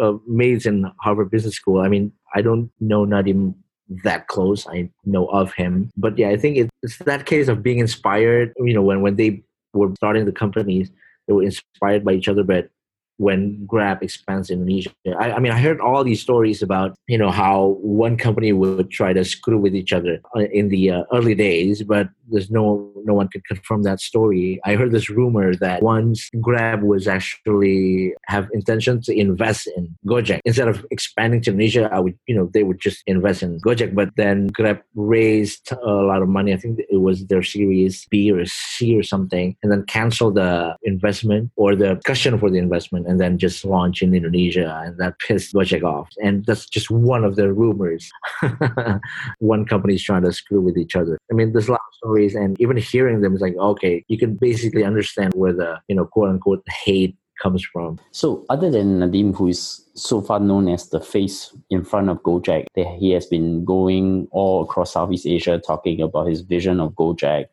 uh, 0.01 0.13
mates 0.27 0.65
in 0.65 0.91
Harvard 0.99 1.31
Business 1.31 1.55
School. 1.55 1.79
I 1.81 1.87
mean, 1.87 2.11
I 2.35 2.41
don't 2.41 2.71
know 2.81 3.05
Nadiem 3.05 3.55
that 4.03 4.27
close. 4.27 4.67
I 4.67 4.89
know 5.05 5.27
of 5.27 5.53
him. 5.53 5.91
But 5.97 6.17
yeah, 6.17 6.29
I 6.29 6.37
think 6.37 6.69
it's 6.81 6.97
that 6.99 7.25
case 7.25 7.47
of 7.47 7.63
being 7.63 7.79
inspired. 7.79 8.53
You 8.57 8.73
know, 8.73 8.81
when, 8.81 9.01
when 9.01 9.15
they 9.15 9.43
were 9.73 9.91
starting 9.95 10.25
the 10.25 10.31
companies, 10.31 10.91
they 11.27 11.33
were 11.33 11.43
inspired 11.43 12.03
by 12.03 12.13
each 12.13 12.27
other, 12.27 12.43
but 12.43 12.69
when 13.17 13.65
Grab 13.65 14.01
expands 14.01 14.49
Indonesia. 14.49 14.91
I, 15.19 15.33
I, 15.33 15.39
mean, 15.39 15.51
I 15.51 15.59
heard 15.59 15.79
all 15.79 16.03
these 16.03 16.21
stories 16.21 16.61
about 16.61 16.95
you 17.07 17.17
know 17.17 17.31
how 17.31 17.77
one 17.81 18.17
company 18.17 18.53
would 18.53 18.89
try 18.89 19.13
to 19.13 19.23
screw 19.23 19.57
with 19.57 19.75
each 19.75 19.93
other 19.93 20.21
in 20.51 20.69
the 20.69 20.91
uh, 20.91 21.03
early 21.13 21.35
days, 21.35 21.83
but 21.83 22.09
there's 22.29 22.49
no 22.49 22.91
no 23.05 23.13
one 23.13 23.27
could 23.27 23.45
confirm 23.45 23.83
that 23.83 23.99
story. 23.99 24.59
I 24.65 24.75
heard 24.75 24.91
this 24.91 25.09
rumor 25.09 25.55
that 25.55 25.81
once 25.83 26.29
Grab 26.41 26.81
was 26.81 27.07
actually 27.07 28.13
have 28.27 28.47
intention 28.53 29.01
to 29.01 29.17
invest 29.17 29.67
in 29.75 29.95
Gojek 30.07 30.39
instead 30.45 30.67
of 30.67 30.85
expanding 30.91 31.41
to 31.41 31.51
Indonesia, 31.51 31.89
I 31.91 31.99
would 31.99 32.17
you 32.27 32.35
know 32.35 32.49
they 32.53 32.63
would 32.63 32.79
just 32.79 33.03
invest 33.07 33.43
in 33.43 33.59
Gojek, 33.59 33.93
but 33.93 34.09
then 34.15 34.47
Grab 34.47 34.81
raised 34.95 35.71
a 35.71 35.91
lot 35.91 36.21
of 36.21 36.29
money. 36.29 36.53
I 36.53 36.57
think 36.57 36.79
it 36.89 37.01
was 37.01 37.25
their 37.27 37.43
Series 37.43 38.05
B 38.09 38.31
or 38.31 38.45
C 38.45 38.97
or 38.97 39.03
something, 39.03 39.55
and 39.61 39.71
then 39.71 39.83
canceled 39.85 40.35
the 40.35 40.75
investment 40.83 41.51
or 41.55 41.75
the 41.75 41.99
cushion 42.05 42.39
for 42.39 42.49
the 42.49 42.57
investment 42.57 43.02
and 43.05 43.19
then 43.19 43.37
just 43.37 43.65
launch 43.65 44.01
in 44.01 44.13
Indonesia, 44.13 44.81
and 44.85 44.97
that 44.97 45.19
pissed 45.19 45.53
Gojek 45.53 45.83
off. 45.83 46.09
And 46.21 46.45
that's 46.45 46.65
just 46.67 46.89
one 46.89 47.23
of 47.23 47.35
the 47.35 47.53
rumors. 47.53 48.09
one 49.39 49.65
company 49.65 49.95
is 49.95 50.03
trying 50.03 50.23
to 50.23 50.33
screw 50.33 50.61
with 50.61 50.77
each 50.77 50.95
other. 50.95 51.17
I 51.31 51.35
mean, 51.35 51.51
there's 51.51 51.67
a 51.67 51.71
lot 51.71 51.81
of 51.87 51.95
stories, 51.95 52.35
and 52.35 52.59
even 52.59 52.77
hearing 52.77 53.21
them 53.21 53.35
is 53.35 53.41
like, 53.41 53.55
okay, 53.55 54.03
you 54.07 54.17
can 54.17 54.35
basically 54.35 54.83
understand 54.83 55.33
where 55.35 55.53
the 55.53 55.79
you 55.87 55.95
know 55.95 56.05
quote 56.05 56.29
unquote 56.29 56.63
hate 56.85 57.17
comes 57.41 57.63
from. 57.63 57.99
So, 58.11 58.45
other 58.49 58.69
than 58.69 58.99
Nadiem, 58.99 59.35
who 59.35 59.47
is 59.47 59.85
so 59.95 60.21
far 60.21 60.39
known 60.39 60.67
as 60.67 60.89
the 60.89 60.99
face 60.99 61.55
in 61.69 61.83
front 61.83 62.09
of 62.09 62.21
Gojek, 62.23 62.65
he 62.75 63.11
has 63.11 63.25
been 63.25 63.65
going 63.65 64.27
all 64.31 64.63
across 64.63 64.93
Southeast 64.93 65.27
Asia 65.27 65.59
talking 65.59 66.01
about 66.01 66.27
his 66.27 66.41
vision 66.41 66.79
of 66.79 66.93
Gojek 66.93 67.45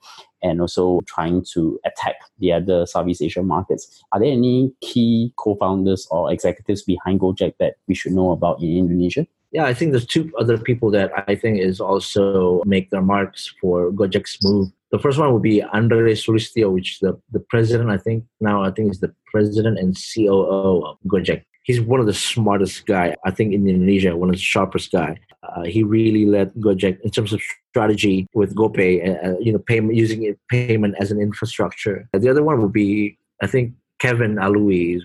and 0.43 0.61
also 0.61 1.01
trying 1.07 1.45
to 1.53 1.79
attack 1.85 2.17
the 2.39 2.53
other 2.53 2.87
Southeast 2.87 3.23
Asian 3.23 3.47
markets. 3.47 4.03
Are 4.13 4.21
there 4.21 4.33
any 4.33 4.73
key 4.81 5.33
co-founders 5.37 6.07
or 6.11 6.33
executives 6.33 6.83
behind 6.83 7.21
Gojek 7.21 7.55
that 7.59 7.75
we 7.87 7.95
should 7.95 8.13
know 8.13 8.31
about 8.31 8.63
in 8.63 8.77
Indonesia? 8.77 9.27
Yeah, 9.53 9.65
I 9.65 9.75
think 9.75 9.91
there's 9.91 10.07
two 10.07 10.31
other 10.39 10.57
people 10.57 10.91
that 10.93 11.11
I 11.27 11.35
think 11.35 11.59
is 11.59 11.81
also 11.81 12.63
make 12.65 12.91
their 12.91 13.03
marks 13.03 13.53
for 13.61 13.91
Gojek's 13.91 14.39
move. 14.43 14.69
The 14.93 14.99
first 14.99 15.19
one 15.19 15.33
would 15.33 15.43
be 15.43 15.63
Andre 15.63 16.15
Soelistyo, 16.15 16.73
which 16.73 17.01
the, 17.01 17.21
the 17.33 17.41
president, 17.41 17.91
I 17.91 17.99
think 17.99 18.25
now 18.41 18.63
I 18.63 18.71
think 18.71 18.91
is 18.91 19.01
the 19.01 19.13
president 19.27 19.79
and 19.79 19.97
COO 19.97 20.85
of 20.85 20.99
Gojek. 21.07 21.43
He's 21.65 21.81
one 21.81 22.01
of 22.01 22.07
the 22.07 22.15
smartest 22.15 22.87
guy, 22.87 23.15
I 23.25 23.31
think 23.31 23.53
in 23.53 23.69
Indonesia, 23.69 24.17
one 24.17 24.31
of 24.31 24.37
the 24.37 24.41
sharpest 24.41 24.93
guy. 24.93 25.19
Uh, 25.43 25.65
he 25.65 25.83
really 25.83 26.27
led 26.27 26.53
Gojek 26.55 27.01
in 27.01 27.11
terms 27.11 27.33
of 27.33 27.41
strategy 27.71 28.27
with 28.35 28.55
GoPay, 28.55 29.25
uh, 29.25 29.39
you 29.41 29.53
know, 29.53 29.59
payment 29.59 29.95
using 29.97 30.37
payment 30.49 30.95
as 31.01 31.11
an 31.11 31.21
infrastructure. 31.21 32.09
The 32.13 32.29
other 32.29 32.43
one 32.43 32.61
would 32.63 32.73
be, 32.73 33.19
I 33.43 33.47
think, 33.47 33.75
Kevin 34.01 34.37
Aluwi 34.37 34.97
is, 34.97 35.05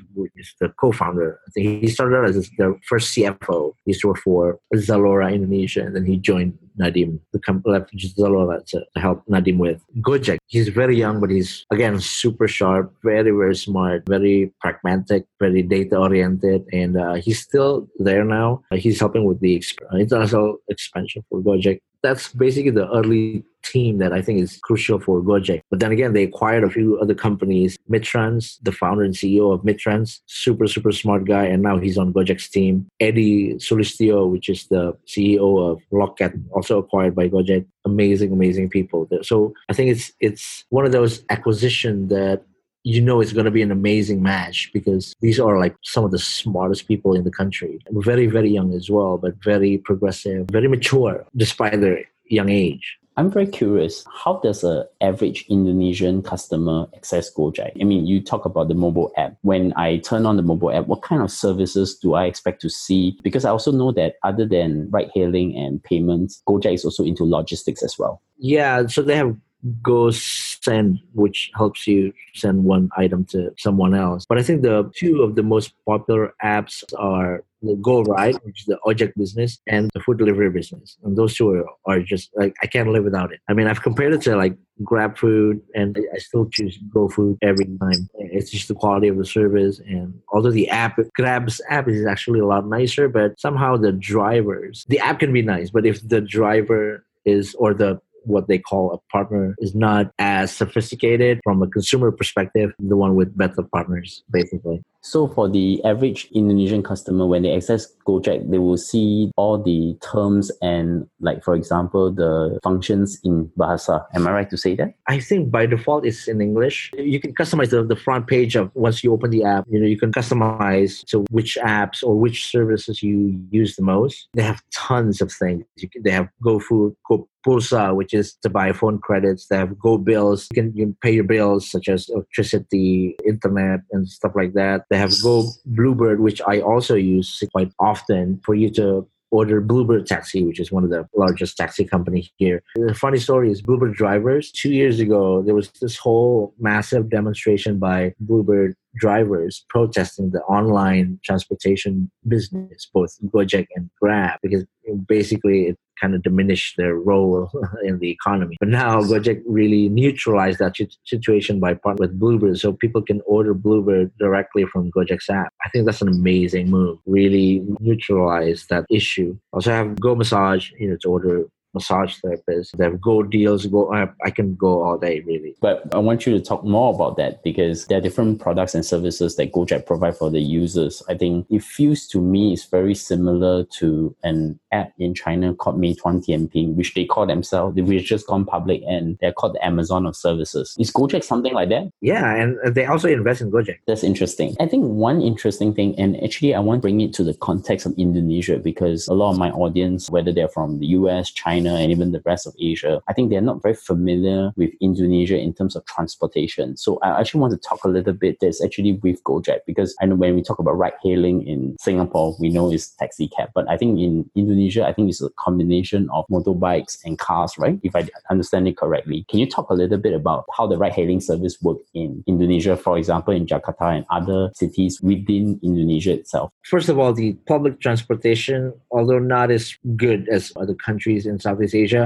the 0.60 0.70
co-founder. 0.70 1.40
He 1.54 1.88
started 1.88 2.18
out 2.18 2.26
as 2.26 2.50
the 2.58 2.80
first 2.88 3.14
CFO. 3.14 3.74
He 3.86 3.96
worked 4.04 4.22
for 4.22 4.60
Zalora 4.74 5.34
Indonesia, 5.34 5.82
and 5.82 5.96
then 5.96 6.06
he 6.06 6.18
joined 6.18 6.58
Nadiem, 6.80 7.20
the 7.34 7.40
left 7.66 7.94
Zalora 7.96 8.66
to, 8.68 8.80
to 8.94 9.00
help 9.00 9.26
Nadiem 9.28 9.58
with 9.58 9.82
Gojek. 10.02 10.38
He's 10.48 10.70
very 10.70 10.98
young, 10.98 11.20
but 11.20 11.30
he's 11.30 11.66
again 11.72 12.00
super 12.00 12.48
sharp, 12.48 12.94
very 13.04 13.32
very 13.32 13.56
smart, 13.56 14.04
very 14.08 14.54
pragmatic, 14.62 15.26
very 15.40 15.62
data 15.62 15.98
oriented, 15.98 16.64
and 16.72 16.98
uh, 16.98 17.16
he's 17.16 17.40
still 17.42 17.88
there 18.00 18.24
now. 18.24 18.62
He's 18.72 19.00
helping 19.00 19.26
with 19.26 19.40
the 19.42 19.62
international 19.94 20.58
expansion 20.70 21.24
for 21.30 21.42
Gojek 21.42 21.80
that's 22.06 22.32
basically 22.34 22.72
the 22.72 22.90
early 22.92 23.44
team 23.64 23.98
that 23.98 24.14
I 24.14 24.22
think 24.22 24.40
is 24.40 24.60
crucial 24.62 25.00
for 25.00 25.22
Gojek. 25.22 25.62
But 25.72 25.80
then 25.80 25.92
again, 25.92 26.14
they 26.14 26.24
acquired 26.24 26.64
a 26.64 26.70
few 26.70 27.00
other 27.00 27.16
companies. 27.16 27.78
Midtrans, 27.90 28.58
the 28.62 28.72
founder 28.72 29.04
and 29.04 29.16
CEO 29.16 29.52
of 29.52 29.62
Midtrans, 29.62 30.20
super, 30.28 30.68
super 30.68 30.92
smart 30.92 31.26
guy. 31.26 31.46
And 31.46 31.64
now 31.64 31.78
he's 31.80 31.98
on 31.98 32.14
Gojek's 32.14 32.48
team. 32.48 32.88
Edy 33.00 33.56
Sulistyo, 33.56 34.30
which 34.30 34.50
is 34.50 34.68
the 34.68 34.94
CEO 35.08 35.48
of 35.72 35.82
Loket, 35.92 36.34
also 36.52 36.78
acquired 36.78 37.16
by 37.16 37.28
Gojek. 37.28 37.66
Amazing, 37.86 38.32
amazing 38.32 38.70
people. 38.70 39.08
So 39.24 39.54
I 39.70 39.74
think 39.74 39.92
it's 39.92 40.12
it's 40.20 40.64
one 40.70 40.86
of 40.86 40.92
those 40.92 41.24
acquisition 41.30 42.08
that 42.10 42.44
you 42.86 43.02
know 43.02 43.20
it's 43.20 43.34
going 43.34 43.46
to 43.46 43.52
be 43.52 43.64
an 43.64 43.72
amazing 43.72 44.22
match 44.22 44.70
because 44.72 45.16
these 45.20 45.40
are 45.40 45.58
like 45.58 45.76
some 45.82 46.06
of 46.06 46.12
the 46.12 46.20
smartest 46.20 46.88
people 46.88 47.16
in 47.16 47.24
the 47.24 47.32
country. 47.32 47.80
Very, 47.90 48.28
very 48.28 48.50
young 48.50 48.74
as 48.76 48.92
well, 48.92 49.18
but 49.18 49.34
very 49.44 49.80
progressive, 49.80 50.48
very 50.52 50.68
mature 50.68 51.26
despite 51.36 51.82
their 51.82 52.06
young 52.28 52.50
age. 52.50 52.98
I'm 53.18 53.32
very 53.32 53.48
curious. 53.48 54.06
How 54.14 54.40
does 54.44 54.64
an 54.64 54.84
average 55.02 55.46
Indonesian 55.50 56.22
customer 56.22 56.86
access 56.96 57.34
Gojek? 57.34 57.72
I 57.80 57.86
mean, 57.86 58.06
you 58.06 58.22
talk 58.22 58.46
about 58.46 58.68
the 58.68 58.76
mobile 58.76 59.12
app. 59.18 59.38
When 59.42 59.74
I 59.78 59.98
turn 59.98 60.26
on 60.26 60.36
the 60.36 60.44
mobile 60.44 60.72
app, 60.72 60.88
what 60.88 61.02
kind 61.02 61.24
of 61.24 61.32
services 61.32 61.98
do 61.98 62.14
I 62.14 62.26
expect 62.26 62.62
to 62.62 62.70
see? 62.70 63.18
Because 63.24 63.46
I 63.46 63.52
also 63.52 63.72
know 63.72 63.94
that 63.94 64.16
other 64.24 64.46
than 64.46 64.90
ride 64.92 65.12
hailing 65.14 65.56
and 65.56 65.82
payments, 65.82 66.44
Gojek 66.48 66.74
is 66.74 66.86
also 66.86 67.04
into 67.04 67.24
logistics 67.24 67.82
as 67.82 67.98
well. 67.98 68.22
Yeah, 68.38 68.86
so 68.88 69.02
they 69.02 69.16
have 69.16 69.36
Go 69.82 70.12
Send, 70.12 71.00
which 71.14 71.52
helps 71.56 71.88
you 71.88 72.14
send 72.34 72.64
one 72.64 72.90
item 72.98 73.26
to 73.26 73.52
someone 73.58 73.94
else. 73.94 74.26
But 74.28 74.38
I 74.38 74.44
think 74.44 74.62
the 74.62 74.92
two 74.96 75.22
of 75.22 75.36
the 75.36 75.44
most 75.44 75.74
popular 75.86 76.34
apps 76.44 76.84
are 76.98 77.44
the 77.62 77.76
Go 77.76 78.04
Ride, 78.04 78.36
which 78.44 78.62
is 78.62 78.66
the 78.66 78.80
ojek 78.86 79.14
business, 79.16 79.60
and 79.68 79.90
the 79.94 80.00
food 80.00 80.18
delivery 80.18 80.50
business. 80.50 80.98
And 81.04 81.18
those 81.18 81.36
two 81.36 81.50
are, 81.50 81.66
are 81.86 82.00
just 82.00 82.30
like 82.36 82.56
I 82.62 82.68
can't 82.68 82.90
live 82.90 83.04
without 83.04 83.32
it. 83.32 83.40
I 83.48 83.54
mean, 83.54 83.68
I've 83.68 83.82
compared 83.82 84.14
it 84.14 84.22
to 84.24 84.36
like 84.36 84.58
Grab 84.84 85.18
Food, 85.18 85.62
and 85.74 85.98
I 86.14 86.18
still 86.18 86.48
choose 86.52 86.78
Go 86.94 87.10
Food 87.10 87.38
every 87.42 87.66
time. 87.66 88.10
It's 88.16 88.52
just 88.52 88.68
the 88.68 88.76
quality 88.76 89.08
of 89.08 89.18
the 89.18 89.26
service, 89.26 89.80
and 89.80 90.20
although 90.32 90.52
the 90.52 90.70
app, 90.70 91.00
Grab's 91.16 91.62
app 91.70 91.88
is 91.88 92.06
actually 92.06 92.40
a 92.40 92.46
lot 92.46 92.68
nicer, 92.68 93.08
but 93.08 93.40
somehow 93.40 93.78
the 93.78 93.92
drivers, 93.92 94.86
the 94.90 95.00
app 95.00 95.20
can 95.20 95.34
be 95.34 95.42
nice, 95.42 95.70
but 95.70 95.86
if 95.86 96.08
the 96.08 96.22
driver 96.22 97.06
is 97.26 97.56
or 97.56 97.74
the 97.74 98.00
what 98.26 98.48
they 98.48 98.58
call 98.58 98.94
a 98.94 99.12
partner 99.12 99.56
is 99.60 99.76
not 99.76 100.12
as 100.20 100.56
sophisticated 100.56 101.40
from 101.44 101.62
a 101.62 101.68
consumer 101.68 102.12
perspective, 102.12 102.72
the 102.80 102.98
one 102.98 103.16
with 103.16 103.38
better 103.38 103.64
partners, 103.74 104.24
basically. 104.32 104.84
So 105.06 105.28
for 105.28 105.48
the 105.48 105.84
average 105.86 106.28
Indonesian 106.34 106.82
customer, 106.82 107.28
when 107.28 107.44
they 107.44 107.56
access 107.56 107.86
Gojek, 108.08 108.50
they 108.50 108.58
will 108.58 108.78
see 108.78 109.32
all 109.38 109.62
the 109.62 109.96
terms 110.02 110.52
and 110.64 111.08
like, 111.20 111.44
for 111.44 111.54
example, 111.54 112.12
the 112.12 112.60
functions 112.64 113.20
in 113.24 113.52
Bahasa. 113.56 114.04
Am 114.16 114.28
I 114.28 114.32
right 114.32 114.50
to 114.50 114.58
say 114.58 114.76
that? 114.78 114.96
I 115.08 115.20
think 115.20 115.52
by 115.52 115.68
default 115.68 116.08
it's 116.08 116.28
in 116.28 116.42
English. 116.42 116.92
You 116.98 117.20
can 117.20 117.36
customize 117.36 117.70
the, 117.70 117.84
the 117.84 117.96
front 117.96 118.26
page 118.26 118.56
of 118.56 118.72
once 118.74 119.04
you 119.04 119.14
open 119.14 119.30
the 119.30 119.44
app, 119.44 119.66
you 119.70 119.80
know, 119.80 119.86
you 119.86 120.00
can 120.00 120.12
customize 120.12 121.06
to 121.06 121.24
which 121.30 121.56
apps 121.64 122.04
or 122.04 122.20
which 122.20 122.50
services 122.50 123.04
you 123.04 123.40
use 123.52 123.76
the 123.76 123.84
most. 123.84 124.28
They 124.34 124.42
have 124.42 124.64
tons 124.74 125.22
of 125.22 125.32
things. 125.32 125.66
Can, 125.78 126.02
they 126.04 126.12
have 126.12 126.30
GoFood, 126.44 126.96
Go 127.08 127.30
Pulsa, 127.46 127.96
which 127.96 128.14
is 128.14 128.36
to 128.42 128.50
buy 128.50 128.74
phone 128.74 128.98
credits. 128.98 129.48
They 129.48 129.58
have 129.58 129.78
Go 129.78 129.98
Bills. 129.98 130.48
You 130.52 130.64
can, 130.64 130.76
you 130.76 130.86
can 130.86 130.98
pay 131.02 131.12
your 131.12 131.24
bills 131.24 131.70
such 131.70 131.88
as 131.88 132.10
electricity, 132.10 133.16
internet, 133.24 133.82
and 133.92 134.10
stuff 134.10 134.32
like 134.36 134.54
that. 134.54 134.86
They 134.90 134.95
have 134.96 135.14
Go 135.22 135.50
Bluebird, 135.66 136.20
which 136.20 136.42
I 136.48 136.62
also 136.62 136.96
use 136.96 137.42
quite 137.52 137.72
often 137.80 138.42
for 138.46 138.56
you 138.56 138.70
to 138.72 139.08
order 139.32 139.60
Bluebird 139.60 140.06
Taxi, 140.08 140.44
which 140.44 140.60
is 140.60 140.72
one 140.72 140.84
of 140.84 140.90
the 140.90 141.08
largest 141.16 141.58
taxi 141.58 141.84
company 141.84 142.32
here. 142.38 142.64
The 142.76 142.94
funny 142.94 143.20
story 143.20 143.52
is 143.52 143.62
Bluebird 143.62 143.96
drivers. 143.96 144.52
Two 144.52 144.72
years 144.72 145.00
ago, 145.00 145.42
there 145.42 145.56
was 145.56 145.72
this 145.82 145.98
whole 145.98 146.54
massive 146.60 147.10
demonstration 147.10 147.80
by 147.80 148.14
Bluebird 148.20 148.76
drivers 148.96 149.66
protesting 149.70 150.32
the 150.32 150.42
online 150.42 151.20
transportation 151.24 152.10
business, 152.28 152.90
both 152.94 153.18
Gojek 153.26 153.68
and 153.76 153.90
Grab, 154.02 154.40
because 154.42 154.66
basically 155.08 155.68
it 155.68 155.78
kind 156.00 156.14
of 156.14 156.22
diminished 156.24 156.76
their 156.78 156.96
role 156.96 157.50
in 157.84 158.00
the 158.00 158.10
economy. 158.10 158.58
But 158.60 158.70
now 158.70 159.02
Gojek 159.02 159.42
really 159.46 159.90
neutralized 159.90 160.60
that 160.60 160.76
situation 161.06 161.60
by 161.60 161.76
partnering 161.76 162.00
with 162.00 162.20
Bluebird, 162.20 162.60
so 162.60 162.74
people 162.74 163.02
can 163.02 163.22
order 163.26 163.54
Bluebird 163.54 164.12
directly 164.18 164.66
from 164.66 164.92
Gojek's 164.92 165.30
app. 165.30 165.54
I 165.66 165.70
think 165.70 165.86
that's 165.86 166.02
an 166.02 166.10
amazing 166.10 166.70
move. 166.70 167.00
Really 167.06 167.64
neutralize 167.80 168.66
that 168.70 168.86
issue. 168.90 169.38
Also 169.54 169.72
have 169.72 170.00
Go 170.00 170.16
Massage, 170.16 170.72
you 170.78 170.90
know, 170.90 170.98
to 171.02 171.10
order 171.10 171.46
massage 171.76 172.16
therapist. 172.18 172.78
They 172.78 172.86
have 172.86 173.00
go 173.00 173.22
deals. 173.22 173.66
Go, 173.68 173.94
I 173.94 174.32
can 174.32 174.56
go 174.56 174.84
all 174.84 174.98
day 174.98 175.20
really. 175.22 175.56
But 175.62 175.94
I 175.94 176.00
want 176.00 176.26
you 176.26 176.34
to 176.34 176.44
talk 176.44 176.64
more 176.64 176.94
about 176.94 177.18
that 177.18 177.44
because 177.44 177.86
there 177.86 178.00
are 178.00 178.02
different 178.02 178.40
products 178.40 178.74
and 178.74 178.86
services 178.86 179.36
that 179.36 179.52
Gojek 179.52 179.86
provide 179.86 180.18
for 180.18 180.32
the 180.32 180.40
users. 180.40 181.04
I 181.10 181.16
think 181.16 181.46
it 181.50 181.64
feels 181.64 182.08
to 182.08 182.22
me 182.22 182.54
it's 182.54 182.66
very 182.66 182.96
similar 182.96 183.66
to 183.80 184.16
an 184.24 184.60
app 184.72 184.94
in 184.98 185.14
China 185.14 185.54
called 185.54 185.80
Meituan 185.80 186.26
Dianping, 186.26 186.76
which 186.76 186.94
they 186.94 187.06
call 187.06 187.26
themselves. 187.28 187.76
They 187.76 187.82
which 187.82 188.06
just 188.06 188.28
gone 188.28 188.46
public 188.46 188.82
and 188.88 189.18
they're 189.20 189.34
called 189.34 189.56
the 189.56 189.66
Amazon 189.66 190.06
of 190.06 190.16
services. 190.16 190.76
Is 190.80 190.92
Gojek 190.92 191.24
something 191.24 191.54
like 191.54 191.70
that? 191.70 191.92
Yeah, 192.02 192.36
and 192.36 192.58
they 192.74 192.86
also 192.86 193.10
invest 193.10 193.42
in 193.42 193.52
Gojek. 193.52 193.80
That's 193.88 194.04
interesting. 194.04 194.56
I 194.60 194.68
think 194.68 194.86
one 194.86 195.22
interesting 195.22 195.74
thing, 195.74 196.00
and 196.00 196.22
actually 196.24 196.56
I 196.56 196.60
want 196.60 196.80
to 196.80 196.82
bring 196.82 197.02
it 197.02 197.14
to 197.16 197.24
the 197.24 197.34
context 197.34 197.86
of 197.86 197.94
Indonesia 197.98 198.58
because 198.60 199.08
a 199.08 199.14
lot 199.14 199.32
of 199.32 199.38
my 199.38 199.52
audience, 199.52 200.10
whether 200.10 200.32
they're 200.32 200.48
from 200.48 200.80
the 200.80 200.88
US, 200.98 201.32
China 201.32 201.65
China 201.66 201.82
and 201.82 201.92
even 201.92 202.12
the 202.12 202.22
rest 202.26 202.48
of 202.48 202.54
Asia, 202.60 203.02
I 203.08 203.14
think 203.14 203.30
they're 203.30 203.42
not 203.42 203.62
very 203.62 203.74
familiar 203.74 204.52
with 204.56 204.72
Indonesia 204.82 205.38
in 205.38 205.54
terms 205.54 205.76
of 205.76 205.86
transportation. 205.86 206.78
So 206.78 207.00
I 207.02 207.20
actually 207.20 207.42
want 207.42 207.54
to 207.54 207.70
talk 207.70 207.84
a 207.84 207.88
little 207.88 208.14
bit 208.14 208.38
that's 208.42 208.64
actually 208.64 208.94
with 209.04 209.24
Gojek 209.24 209.60
because 209.66 209.96
I 210.02 210.06
know 210.06 210.16
when 210.16 210.36
we 210.36 210.42
talk 210.42 210.60
about 210.60 210.78
ride 210.78 210.94
hailing 211.02 211.46
in 211.48 211.76
Singapore, 211.80 212.36
we 212.40 212.50
know 212.50 212.72
it's 212.72 212.90
taxi 212.90 213.28
cab. 213.28 213.50
But 213.54 213.70
I 213.70 213.78
think 213.78 214.00
in 214.00 214.30
Indonesia, 214.36 214.86
I 214.86 214.94
think 214.94 215.10
it's 215.10 215.22
a 215.22 215.30
combination 215.38 216.10
of 216.14 216.26
motorbikes 216.32 217.04
and 217.04 217.18
cars, 217.18 217.58
right? 217.58 217.80
If 217.84 217.96
I 217.96 218.08
understand 218.30 218.68
it 218.68 218.78
correctly. 218.78 219.26
Can 219.30 219.40
you 219.40 219.50
talk 219.50 219.70
a 219.70 219.74
little 219.74 219.98
bit 219.98 220.14
about 220.14 220.46
how 220.56 220.68
the 220.68 220.78
ride 220.78 220.94
hailing 220.94 221.22
service 221.22 221.62
work 221.62 221.78
in 221.94 222.24
Indonesia, 222.28 222.76
for 222.76 222.98
example, 222.98 223.34
in 223.34 223.46
Jakarta 223.46 223.96
and 223.96 224.06
other 224.10 224.52
cities 224.54 225.02
within 225.02 225.60
Indonesia 225.64 226.14
itself? 226.14 226.52
First 226.64 226.90
of 226.90 227.00
all, 227.00 227.14
the 227.14 227.34
public 227.48 227.80
transportation, 227.80 228.74
although 228.92 229.20
not 229.20 229.52
as 229.52 229.76
good 229.96 230.28
as 230.30 230.52
other 230.56 230.74
countries 230.74 231.26
in 231.26 231.40
Southeast 231.46 231.76
Asia, 231.76 232.06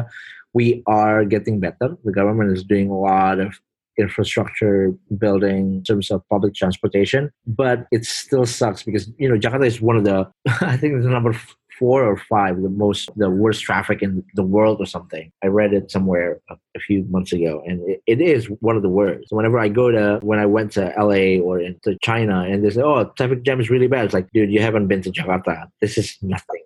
we 0.53 0.83
are 0.87 1.25
getting 1.25 1.59
better. 1.59 1.97
The 2.03 2.11
government 2.11 2.51
is 2.55 2.63
doing 2.63 2.89
a 2.89 2.99
lot 2.99 3.39
of 3.39 3.59
infrastructure 3.97 4.93
building 5.17 5.75
in 5.75 5.83
terms 5.83 6.09
of 6.09 6.27
public 6.29 6.55
transportation, 6.55 7.31
but 7.45 7.85
it 7.91 8.05
still 8.05 8.45
sucks 8.45 8.81
because 8.83 9.11
you 9.17 9.27
know 9.29 9.37
Jakarta 9.37 9.65
is 9.65 9.81
one 9.81 9.97
of 9.97 10.05
the 10.05 10.27
I 10.73 10.77
think 10.77 10.95
it's 10.95 11.05
number 11.05 11.35
four 11.77 12.03
or 12.03 12.17
five 12.17 12.61
the 12.61 12.69
most 12.69 13.09
the 13.15 13.29
worst 13.29 13.61
traffic 13.61 14.01
in 14.01 14.23
the 14.35 14.43
world 14.43 14.77
or 14.79 14.85
something. 14.85 15.31
I 15.43 15.47
read 15.47 15.73
it 15.73 15.91
somewhere 15.91 16.39
a, 16.49 16.79
few 16.79 17.03
months 17.09 17.33
ago, 17.33 17.61
and 17.67 17.77
it, 17.89 18.01
it 18.07 18.21
is 18.21 18.45
one 18.67 18.77
of 18.77 18.83
the 18.83 18.95
worst. 19.01 19.27
Whenever 19.31 19.59
I 19.59 19.67
go 19.67 19.91
to 19.91 20.19
when 20.21 20.39
I 20.39 20.45
went 20.45 20.71
to 20.73 20.93
LA 20.97 21.43
or 21.43 21.59
into 21.59 21.97
China, 22.01 22.43
and 22.49 22.63
they 22.63 22.69
say, 22.69 22.81
"Oh, 22.81 23.05
traffic 23.17 23.43
jam 23.43 23.59
is 23.59 23.69
really 23.69 23.87
bad," 23.87 24.05
it's 24.05 24.13
like, 24.13 24.29
dude, 24.33 24.51
you 24.51 24.61
haven't 24.61 24.87
been 24.87 25.01
to 25.03 25.11
Jakarta. 25.11 25.67
This 25.81 25.97
is 25.97 26.17
nothing 26.21 26.63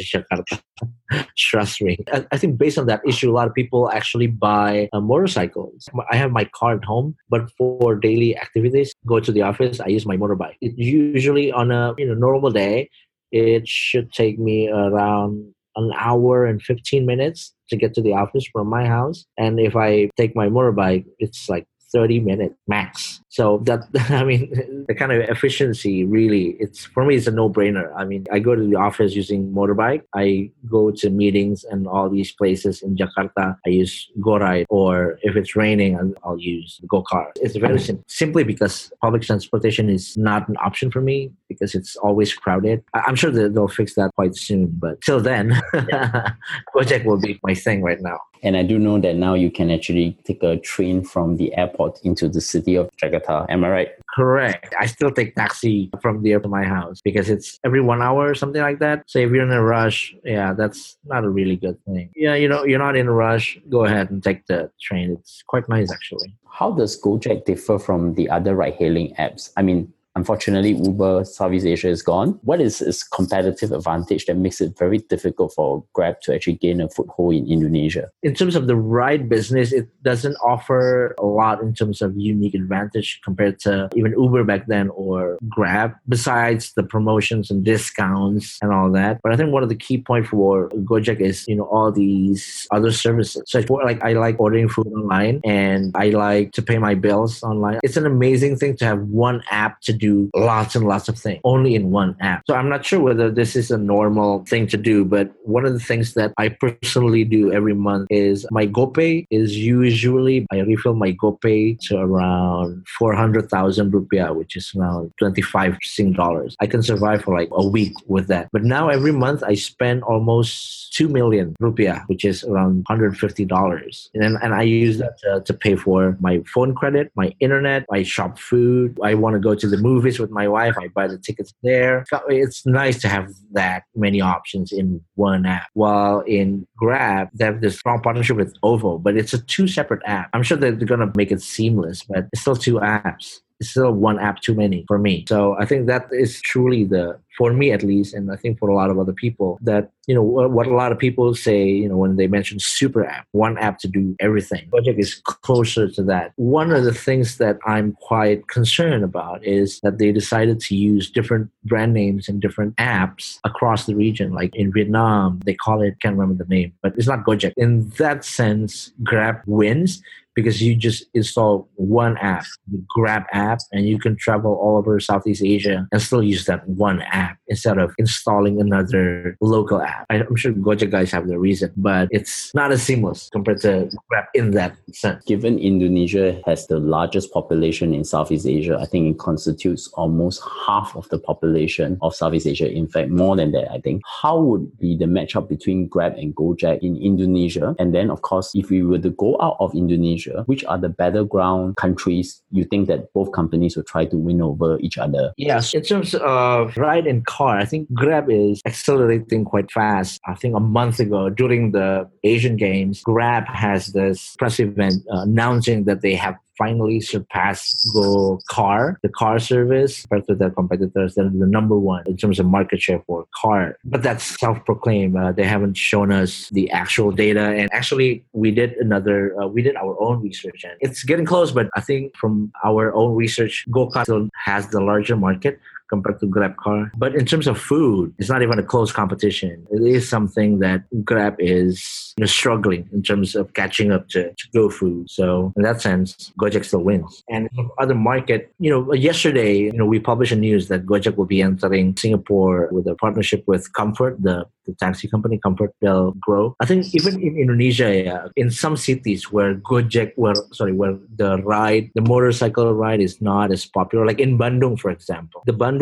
Jakarta. 0.00 0.60
Trust 1.36 1.82
me. 1.82 1.98
I, 2.12 2.26
I, 2.32 2.38
think 2.38 2.58
based 2.58 2.78
on 2.78 2.86
that 2.86 3.02
issue, 3.06 3.30
a 3.30 3.34
lot 3.34 3.46
of 3.46 3.54
people 3.54 3.90
actually 3.90 4.26
buy 4.26 4.88
uh, 4.92 5.00
motorcycles. 5.00 5.88
I 6.10 6.16
have 6.16 6.30
my 6.30 6.44
car 6.54 6.76
at 6.76 6.84
home, 6.84 7.14
but 7.28 7.50
for 7.56 7.96
daily 7.96 8.36
activities, 8.36 8.94
go 9.06 9.20
to 9.20 9.32
the 9.32 9.42
office, 9.42 9.80
I 9.80 9.88
use 9.88 10.06
my 10.06 10.16
motorbike. 10.16 10.56
It 10.60 10.74
usually 10.76 11.52
on 11.52 11.70
a 11.70 11.94
you 11.98 12.06
know 12.06 12.14
normal 12.14 12.50
day, 12.50 12.88
it 13.32 13.66
should 13.68 14.12
take 14.12 14.38
me 14.38 14.68
around 14.68 15.54
an 15.76 15.92
hour 15.98 16.46
and 16.46 16.62
15 16.62 17.04
minutes 17.04 17.52
to 17.68 17.76
get 17.76 17.94
to 17.94 18.02
the 18.02 18.12
office 18.12 18.46
from 18.52 18.68
my 18.68 18.86
house. 18.86 19.24
And 19.36 19.58
if 19.58 19.74
I 19.74 20.10
take 20.16 20.36
my 20.36 20.48
motorbike, 20.48 21.04
it's 21.18 21.48
like 21.48 21.66
30 21.94 22.20
minutes 22.20 22.54
max. 22.66 23.20
So 23.28 23.58
that 23.64 23.86
I 24.10 24.24
mean 24.24 24.84
the 24.88 24.94
kind 24.94 25.12
of 25.12 25.20
efficiency 25.34 26.04
really 26.04 26.56
it's 26.58 26.84
for 26.84 27.04
me 27.04 27.14
it's 27.16 27.26
a 27.26 27.30
no-brainer. 27.30 27.90
I 27.96 28.04
mean 28.04 28.26
I 28.30 28.38
go 28.40 28.54
to 28.54 28.62
the 28.62 28.76
office 28.76 29.14
using 29.14 29.52
motorbike. 29.52 30.02
I 30.14 30.50
go 30.68 30.90
to 30.90 31.08
meetings 31.08 31.64
and 31.64 31.86
all 31.86 32.10
these 32.10 32.32
places 32.32 32.82
in 32.82 32.96
Jakarta. 32.96 33.56
I 33.64 33.70
use 33.70 34.10
GoRide 34.20 34.66
or 34.68 35.18
if 35.22 35.36
it's 35.36 35.56
raining 35.56 35.94
I'll 36.24 36.38
use 36.38 36.78
the 36.82 36.88
GoCar. 36.88 37.30
It's 37.36 37.56
very 37.56 37.78
simple 37.78 38.04
simply 38.08 38.44
because 38.44 38.92
public 39.00 39.22
transportation 39.22 39.88
is 39.88 40.16
not 40.16 40.48
an 40.48 40.56
option 40.58 40.90
for 40.90 41.00
me 41.00 41.30
because 41.48 41.74
it's 41.74 41.96
always 41.96 42.34
crowded. 42.34 42.82
I'm 42.94 43.14
sure 43.14 43.30
that 43.30 43.54
they'll 43.54 43.68
fix 43.68 43.94
that 43.94 44.10
quite 44.16 44.36
soon, 44.36 44.66
but 44.84 45.00
till 45.02 45.20
then 45.20 45.50
Gojek 46.74 47.04
will 47.04 47.20
be 47.20 47.38
my 47.44 47.54
thing 47.54 47.82
right 47.82 48.00
now. 48.00 48.18
And 48.44 48.56
I 48.56 48.62
do 48.62 48.78
know 48.78 49.00
that 49.00 49.16
now 49.16 49.32
you 49.32 49.50
can 49.50 49.70
actually 49.70 50.18
take 50.24 50.42
a 50.42 50.58
train 50.58 51.02
from 51.02 51.38
the 51.38 51.56
airport 51.56 51.98
into 52.04 52.28
the 52.28 52.42
city 52.42 52.76
of 52.76 52.90
Jakarta. 53.02 53.46
Am 53.48 53.64
I 53.64 53.70
right? 53.70 53.88
Correct. 54.14 54.74
I 54.78 54.86
still 54.86 55.10
take 55.10 55.34
taxi 55.34 55.90
from 56.02 56.22
there 56.22 56.38
to 56.38 56.48
my 56.48 56.62
house 56.62 57.00
because 57.02 57.30
it's 57.30 57.58
every 57.64 57.80
one 57.80 58.02
hour 58.02 58.28
or 58.28 58.34
something 58.34 58.60
like 58.60 58.80
that. 58.80 59.04
So 59.06 59.18
if 59.18 59.30
you're 59.30 59.42
in 59.42 59.50
a 59.50 59.62
rush, 59.62 60.14
yeah, 60.24 60.52
that's 60.52 60.98
not 61.06 61.24
a 61.24 61.28
really 61.28 61.56
good 61.56 61.82
thing. 61.86 62.10
Yeah, 62.14 62.34
you 62.34 62.46
know, 62.46 62.64
you're 62.64 62.78
not 62.78 62.96
in 62.96 63.08
a 63.08 63.12
rush, 63.12 63.58
go 63.70 63.86
ahead 63.86 64.10
and 64.10 64.22
take 64.22 64.46
the 64.46 64.70
train. 64.78 65.16
It's 65.18 65.42
quite 65.46 65.66
nice 65.68 65.90
actually. 65.90 66.36
How 66.50 66.70
does 66.70 67.00
Gojek 67.00 67.46
differ 67.46 67.78
from 67.78 68.14
the 68.14 68.28
other 68.28 68.54
ride 68.54 68.74
hailing 68.74 69.14
apps? 69.18 69.50
I 69.56 69.62
mean, 69.62 69.92
Unfortunately, 70.16 70.70
Uber 70.70 71.24
Southeast 71.24 71.66
Asia 71.66 71.88
is 71.88 72.02
gone. 72.02 72.38
What 72.42 72.60
is 72.60 72.80
its 72.80 73.02
competitive 73.02 73.72
advantage 73.72 74.26
that 74.26 74.36
makes 74.36 74.60
it 74.60 74.78
very 74.78 74.98
difficult 74.98 75.52
for 75.54 75.84
Grab 75.92 76.20
to 76.22 76.34
actually 76.34 76.54
gain 76.54 76.80
a 76.80 76.88
foothold 76.88 77.34
in 77.34 77.50
Indonesia? 77.50 78.10
In 78.22 78.34
terms 78.34 78.54
of 78.54 78.68
the 78.68 78.76
ride 78.76 79.28
business, 79.28 79.72
it 79.72 79.88
doesn't 80.04 80.36
offer 80.36 81.16
a 81.18 81.26
lot 81.26 81.60
in 81.60 81.74
terms 81.74 82.00
of 82.00 82.16
unique 82.16 82.54
advantage 82.54 83.20
compared 83.24 83.58
to 83.60 83.88
even 83.96 84.12
Uber 84.12 84.44
back 84.44 84.66
then 84.68 84.88
or 84.90 85.36
Grab, 85.48 85.94
besides 86.08 86.72
the 86.74 86.84
promotions 86.84 87.50
and 87.50 87.64
discounts 87.64 88.58
and 88.62 88.72
all 88.72 88.92
that. 88.92 89.20
But 89.22 89.32
I 89.32 89.36
think 89.36 89.52
one 89.52 89.64
of 89.64 89.68
the 89.68 89.74
key 89.74 89.98
points 89.98 90.28
for 90.28 90.68
Gojek 90.70 91.20
is, 91.20 91.44
you 91.48 91.56
know, 91.56 91.64
all 91.64 91.90
these 91.90 92.68
other 92.70 92.92
services. 92.92 93.42
So 93.46 93.58
like 93.82 94.02
I 94.04 94.12
like 94.12 94.38
ordering 94.38 94.68
food 94.68 94.86
online 94.88 95.40
and 95.44 95.90
I 95.96 96.10
like 96.10 96.52
to 96.52 96.62
pay 96.62 96.78
my 96.78 96.94
bills 96.94 97.42
online. 97.42 97.80
It's 97.82 97.96
an 97.96 98.06
amazing 98.06 98.58
thing 98.58 98.76
to 98.76 98.84
have 98.84 99.00
one 99.08 99.42
app 99.50 99.80
to 99.82 99.92
do 100.04 100.30
lots 100.34 100.74
and 100.76 100.84
lots 100.86 101.08
of 101.08 101.16
things 101.18 101.40
only 101.44 101.74
in 101.74 101.90
one 101.90 102.16
app. 102.20 102.42
So 102.48 102.54
I'm 102.54 102.68
not 102.68 102.84
sure 102.84 103.00
whether 103.00 103.30
this 103.30 103.56
is 103.56 103.70
a 103.70 103.78
normal 103.78 104.44
thing 104.50 104.66
to 104.68 104.76
do, 104.76 105.04
but 105.04 105.26
one 105.56 105.64
of 105.64 105.72
the 105.72 105.84
things 105.90 106.14
that 106.14 106.32
I 106.38 106.48
personally 106.48 107.24
do 107.24 107.52
every 107.52 107.74
month 107.74 108.06
is 108.10 108.46
my 108.50 108.66
GoPay 108.66 109.26
is 109.30 109.56
usually 109.56 110.46
I 110.52 110.58
refill 110.60 110.94
my 110.94 111.12
GoPay 111.12 111.78
to 111.86 111.98
around 111.98 112.86
400,000 112.98 113.92
rupiah, 113.92 114.34
which 114.34 114.56
is 114.56 114.72
around 114.76 115.12
25 115.18 115.78
Sing 115.82 116.12
dollars. 116.12 116.56
I 116.60 116.66
can 116.66 116.82
survive 116.82 117.22
for 117.24 117.34
like 117.38 117.50
a 117.52 117.66
week 117.66 117.94
with 118.06 118.26
that. 118.28 118.48
But 118.52 118.64
now 118.64 118.88
every 118.88 119.12
month 119.12 119.42
I 119.42 119.54
spend 119.54 120.02
almost 120.04 120.84
2 120.94 121.08
million 121.08 121.54
rupiah, 121.60 122.06
which 122.08 122.24
is 122.24 122.44
around 122.44 122.84
$150. 122.90 124.08
And, 124.14 124.38
and 124.42 124.54
I 124.54 124.62
use 124.62 124.98
that 124.98 125.18
to, 125.22 125.40
to 125.40 125.54
pay 125.54 125.76
for 125.76 126.16
my 126.20 126.42
phone 126.52 126.74
credit, 126.74 127.10
my 127.16 127.32
internet, 127.40 127.84
I 127.90 128.02
shop 128.02 128.38
food. 128.38 128.98
I 129.02 129.14
want 129.14 129.34
to 129.34 129.40
go 129.40 129.54
to 129.54 129.68
the 129.68 129.76
movie 129.76 129.93
movies 129.94 130.18
with 130.18 130.30
my 130.30 130.46
wife. 130.48 130.74
I 130.78 130.88
buy 130.88 131.06
the 131.06 131.18
tickets 131.18 131.54
there. 131.62 132.04
It's 132.28 132.66
nice 132.66 133.00
to 133.02 133.08
have 133.08 133.26
that 133.52 133.84
many 133.94 134.20
options 134.20 134.72
in 134.72 135.00
one 135.14 135.46
app. 135.46 135.68
While 135.74 136.20
in 136.20 136.66
Grab, 136.76 137.28
they 137.34 137.44
have 137.44 137.60
this 137.60 137.78
strong 137.78 138.00
partnership 138.00 138.36
with 138.36 138.54
OVO, 138.62 138.98
but 138.98 139.16
it's 139.16 139.32
a 139.32 139.38
two 139.38 139.68
separate 139.68 140.02
app. 140.04 140.30
I'm 140.32 140.42
sure 140.42 140.58
that 140.58 140.78
they're 140.78 140.88
gonna 140.88 141.12
make 141.16 141.30
it 141.30 141.42
seamless, 141.42 142.02
but 142.02 142.26
it's 142.32 142.42
still 142.42 142.56
two 142.56 142.74
apps 142.74 143.40
it's 143.64 143.70
still 143.70 143.92
one 143.92 144.18
app 144.18 144.40
too 144.40 144.54
many 144.54 144.84
for 144.86 144.98
me. 144.98 145.24
So 145.28 145.56
I 145.58 145.64
think 145.64 145.86
that 145.86 146.08
is 146.12 146.40
truly 146.40 146.84
the 146.84 147.18
for 147.36 147.52
me 147.52 147.72
at 147.72 147.82
least, 147.82 148.14
and 148.14 148.30
I 148.30 148.36
think 148.36 148.60
for 148.60 148.68
a 148.68 148.74
lot 148.76 148.90
of 148.90 148.98
other 148.98 149.12
people, 149.12 149.58
that 149.62 149.90
you 150.06 150.14
know 150.14 150.22
what 150.22 150.66
a 150.66 150.74
lot 150.74 150.92
of 150.92 150.98
people 150.98 151.34
say, 151.34 151.66
you 151.66 151.88
know, 151.88 151.96
when 151.96 152.16
they 152.16 152.28
mention 152.28 152.58
super 152.60 153.04
app, 153.04 153.26
one 153.32 153.58
app 153.58 153.78
to 153.80 153.88
do 153.88 154.14
everything. 154.20 154.68
Gojek 154.70 154.98
is 154.98 155.14
closer 155.24 155.88
to 155.90 156.02
that. 156.04 156.32
One 156.36 156.70
of 156.70 156.84
the 156.84 156.94
things 156.94 157.38
that 157.38 157.58
I'm 157.66 157.92
quite 157.94 158.46
concerned 158.48 159.02
about 159.02 159.44
is 159.44 159.80
that 159.80 159.98
they 159.98 160.12
decided 160.12 160.60
to 160.60 160.76
use 160.76 161.10
different 161.10 161.50
brand 161.64 161.94
names 161.94 162.28
and 162.28 162.40
different 162.40 162.76
apps 162.76 163.38
across 163.44 163.86
the 163.86 163.96
region. 163.96 164.32
Like 164.32 164.54
in 164.54 164.72
Vietnam, 164.72 165.40
they 165.44 165.54
call 165.54 165.82
it 165.82 166.00
can't 166.00 166.16
remember 166.16 166.44
the 166.44 166.48
name, 166.48 166.72
but 166.82 166.94
it's 166.96 167.08
not 167.08 167.24
Gojek. 167.24 167.52
In 167.56 167.88
that 167.98 168.24
sense, 168.24 168.92
Grab 169.02 169.40
wins 169.46 170.02
because 170.34 170.62
you 170.62 170.74
just 170.74 171.04
install 171.14 171.68
one 171.76 172.16
app, 172.18 172.44
the 172.70 172.82
Grab 172.88 173.24
app, 173.32 173.60
and 173.72 173.86
you 173.86 173.98
can 173.98 174.16
travel 174.16 174.54
all 174.54 174.76
over 174.76 174.98
Southeast 175.00 175.42
Asia 175.42 175.86
and 175.92 176.02
still 176.02 176.22
use 176.22 176.44
that 176.46 176.66
one 176.68 177.02
app 177.02 177.38
instead 177.48 177.78
of 177.78 177.94
installing 177.98 178.60
another 178.60 179.36
local 179.40 179.80
app. 179.80 180.06
I'm 180.10 180.36
sure 180.36 180.52
Gojek 180.52 180.90
guys 180.90 181.10
have 181.12 181.28
the 181.28 181.38
reason, 181.38 181.72
but 181.76 182.08
it's 182.10 182.54
not 182.54 182.72
as 182.72 182.82
seamless 182.82 183.30
compared 183.32 183.60
to 183.62 183.90
Grab 184.08 184.24
in 184.34 184.52
that 184.52 184.76
sense. 184.92 185.24
Given 185.24 185.58
Indonesia 185.58 186.40
has 186.46 186.66
the 186.66 186.78
largest 186.78 187.32
population 187.32 187.94
in 187.94 188.04
Southeast 188.04 188.46
Asia, 188.46 188.78
I 188.80 188.86
think 188.86 189.14
it 189.14 189.18
constitutes 189.18 189.88
almost 189.94 190.42
half 190.66 190.96
of 190.96 191.08
the 191.08 191.18
population 191.18 191.98
of 192.02 192.14
Southeast 192.14 192.46
Asia. 192.46 192.70
In 192.70 192.88
fact, 192.88 193.10
more 193.10 193.36
than 193.36 193.52
that, 193.52 193.70
I 193.70 193.80
think. 193.80 194.02
How 194.22 194.40
would 194.40 194.78
be 194.78 194.96
the 194.96 195.06
matchup 195.06 195.48
between 195.48 195.86
Grab 195.86 196.14
and 196.14 196.34
Gojek 196.34 196.80
in 196.82 196.96
Indonesia? 196.96 197.74
And 197.78 197.94
then, 197.94 198.10
of 198.10 198.22
course, 198.22 198.50
if 198.54 198.70
we 198.70 198.82
were 198.82 198.98
to 198.98 199.10
go 199.10 199.36
out 199.40 199.56
of 199.60 199.74
Indonesia, 199.74 200.23
Asia, 200.24 200.42
which 200.46 200.64
are 200.64 200.78
the 200.78 200.88
battleground 200.88 201.76
countries 201.76 202.42
you 202.50 202.64
think 202.64 202.88
that 202.88 203.12
both 203.12 203.32
companies 203.32 203.76
will 203.76 203.84
try 203.84 204.04
to 204.04 204.16
win 204.16 204.40
over 204.42 204.78
each 204.80 204.98
other? 204.98 205.32
Yes, 205.36 205.74
in 205.74 205.82
terms 205.82 206.14
of 206.14 206.76
ride 206.76 207.06
and 207.06 207.24
car, 207.26 207.58
I 207.58 207.64
think 207.64 207.92
Grab 207.92 208.30
is 208.30 208.60
accelerating 208.66 209.44
quite 209.44 209.70
fast. 209.70 210.20
I 210.26 210.34
think 210.34 210.56
a 210.56 210.60
month 210.60 211.00
ago 211.00 211.30
during 211.30 211.72
the 211.72 212.08
Asian 212.22 212.56
Games, 212.56 213.02
Grab 213.02 213.46
has 213.48 213.88
this 213.88 214.34
press 214.38 214.60
event 214.60 215.04
uh, 215.12 215.20
announcing 215.20 215.84
that 215.84 216.02
they 216.02 216.14
have 216.14 216.36
finally 216.56 217.00
surpassed 217.00 217.88
Go 217.92 218.40
Car, 218.48 218.98
the 219.02 219.08
car 219.08 219.38
service, 219.38 220.02
compared 220.02 220.26
to 220.28 220.34
their 220.34 220.50
competitors. 220.50 221.14
They're 221.14 221.24
the 221.24 221.46
number 221.46 221.78
one 221.78 222.04
in 222.06 222.16
terms 222.16 222.38
of 222.38 222.46
market 222.46 222.80
share 222.80 223.02
for 223.06 223.26
car. 223.34 223.78
But 223.84 224.02
that's 224.02 224.24
self-proclaimed. 224.38 225.16
Uh, 225.16 225.32
they 225.32 225.44
haven't 225.44 225.76
shown 225.76 226.12
us 226.12 226.48
the 226.50 226.70
actual 226.70 227.10
data. 227.10 227.40
And 227.40 227.72
actually, 227.72 228.24
we 228.32 228.50
did 228.50 228.72
another. 228.74 229.40
Uh, 229.40 229.46
we 229.48 229.62
did 229.62 229.76
our 229.76 230.00
own 230.00 230.22
research, 230.22 230.64
and 230.64 230.74
it's 230.80 231.02
getting 231.04 231.26
close. 231.26 231.52
But 231.52 231.68
I 231.74 231.80
think 231.80 232.16
from 232.16 232.52
our 232.64 232.94
own 232.94 233.14
research, 233.14 233.66
Go 233.70 233.88
Car 233.88 234.04
still 234.04 234.28
has 234.44 234.68
the 234.68 234.80
larger 234.80 235.16
market 235.16 235.60
compared 235.88 236.20
to 236.20 236.26
Grab 236.26 236.56
car. 236.56 236.90
But 236.96 237.14
in 237.14 237.24
terms 237.24 237.46
of 237.46 237.56
food, 237.56 238.14
it's 238.18 238.28
not 238.28 238.42
even 238.42 238.58
a 238.58 238.62
close 238.62 238.92
competition. 238.92 239.66
It 239.70 239.82
is 239.82 240.08
something 240.08 240.58
that 240.60 240.84
Grab 241.04 241.36
is 241.38 242.14
you 242.16 242.22
know, 242.22 242.26
struggling 242.26 242.88
in 242.92 243.02
terms 243.02 243.34
of 243.34 243.52
catching 243.54 243.92
up 243.92 244.08
to, 244.08 244.32
to 244.32 244.48
Go 244.52 244.70
Food. 244.70 245.10
So 245.10 245.52
in 245.56 245.62
that 245.62 245.80
sense, 245.80 246.32
Gojek 246.38 246.64
still 246.64 246.82
wins. 246.82 247.22
And 247.28 247.48
other 247.78 247.94
market, 247.94 248.52
you 248.58 248.70
know, 248.70 248.92
yesterday, 248.92 249.56
you 249.58 249.72
know, 249.72 249.86
we 249.86 249.98
published 249.98 250.32
a 250.32 250.36
news 250.36 250.68
that 250.68 250.86
Gojek 250.86 251.16
will 251.16 251.26
be 251.26 251.42
entering 251.42 251.96
Singapore 251.96 252.68
with 252.70 252.86
a 252.86 252.94
partnership 252.94 253.44
with 253.46 253.72
Comfort, 253.72 254.22
the 254.22 254.46
the 254.66 254.74
taxi 254.74 255.08
company 255.08 255.38
ComfortDelGro. 255.44 256.54
I 256.60 256.66
think 256.66 256.94
even 256.94 257.20
in 257.20 257.36
Indonesia, 257.36 257.94
yeah, 257.94 258.28
in 258.36 258.50
some 258.50 258.76
cities 258.76 259.30
where 259.30 259.54
Gojek, 259.54 260.12
where 260.16 260.34
sorry, 260.52 260.72
where 260.72 260.96
the 261.16 261.38
ride, 261.42 261.90
the 261.94 262.02
motorcycle 262.02 262.72
ride 262.74 263.00
is 263.00 263.20
not 263.20 263.52
as 263.52 263.66
popular, 263.66 264.06
like 264.06 264.20
in 264.20 264.38
Bandung, 264.38 264.78
for 264.78 264.90
example, 264.90 265.42
the 265.46 265.52
Bandung 265.52 265.73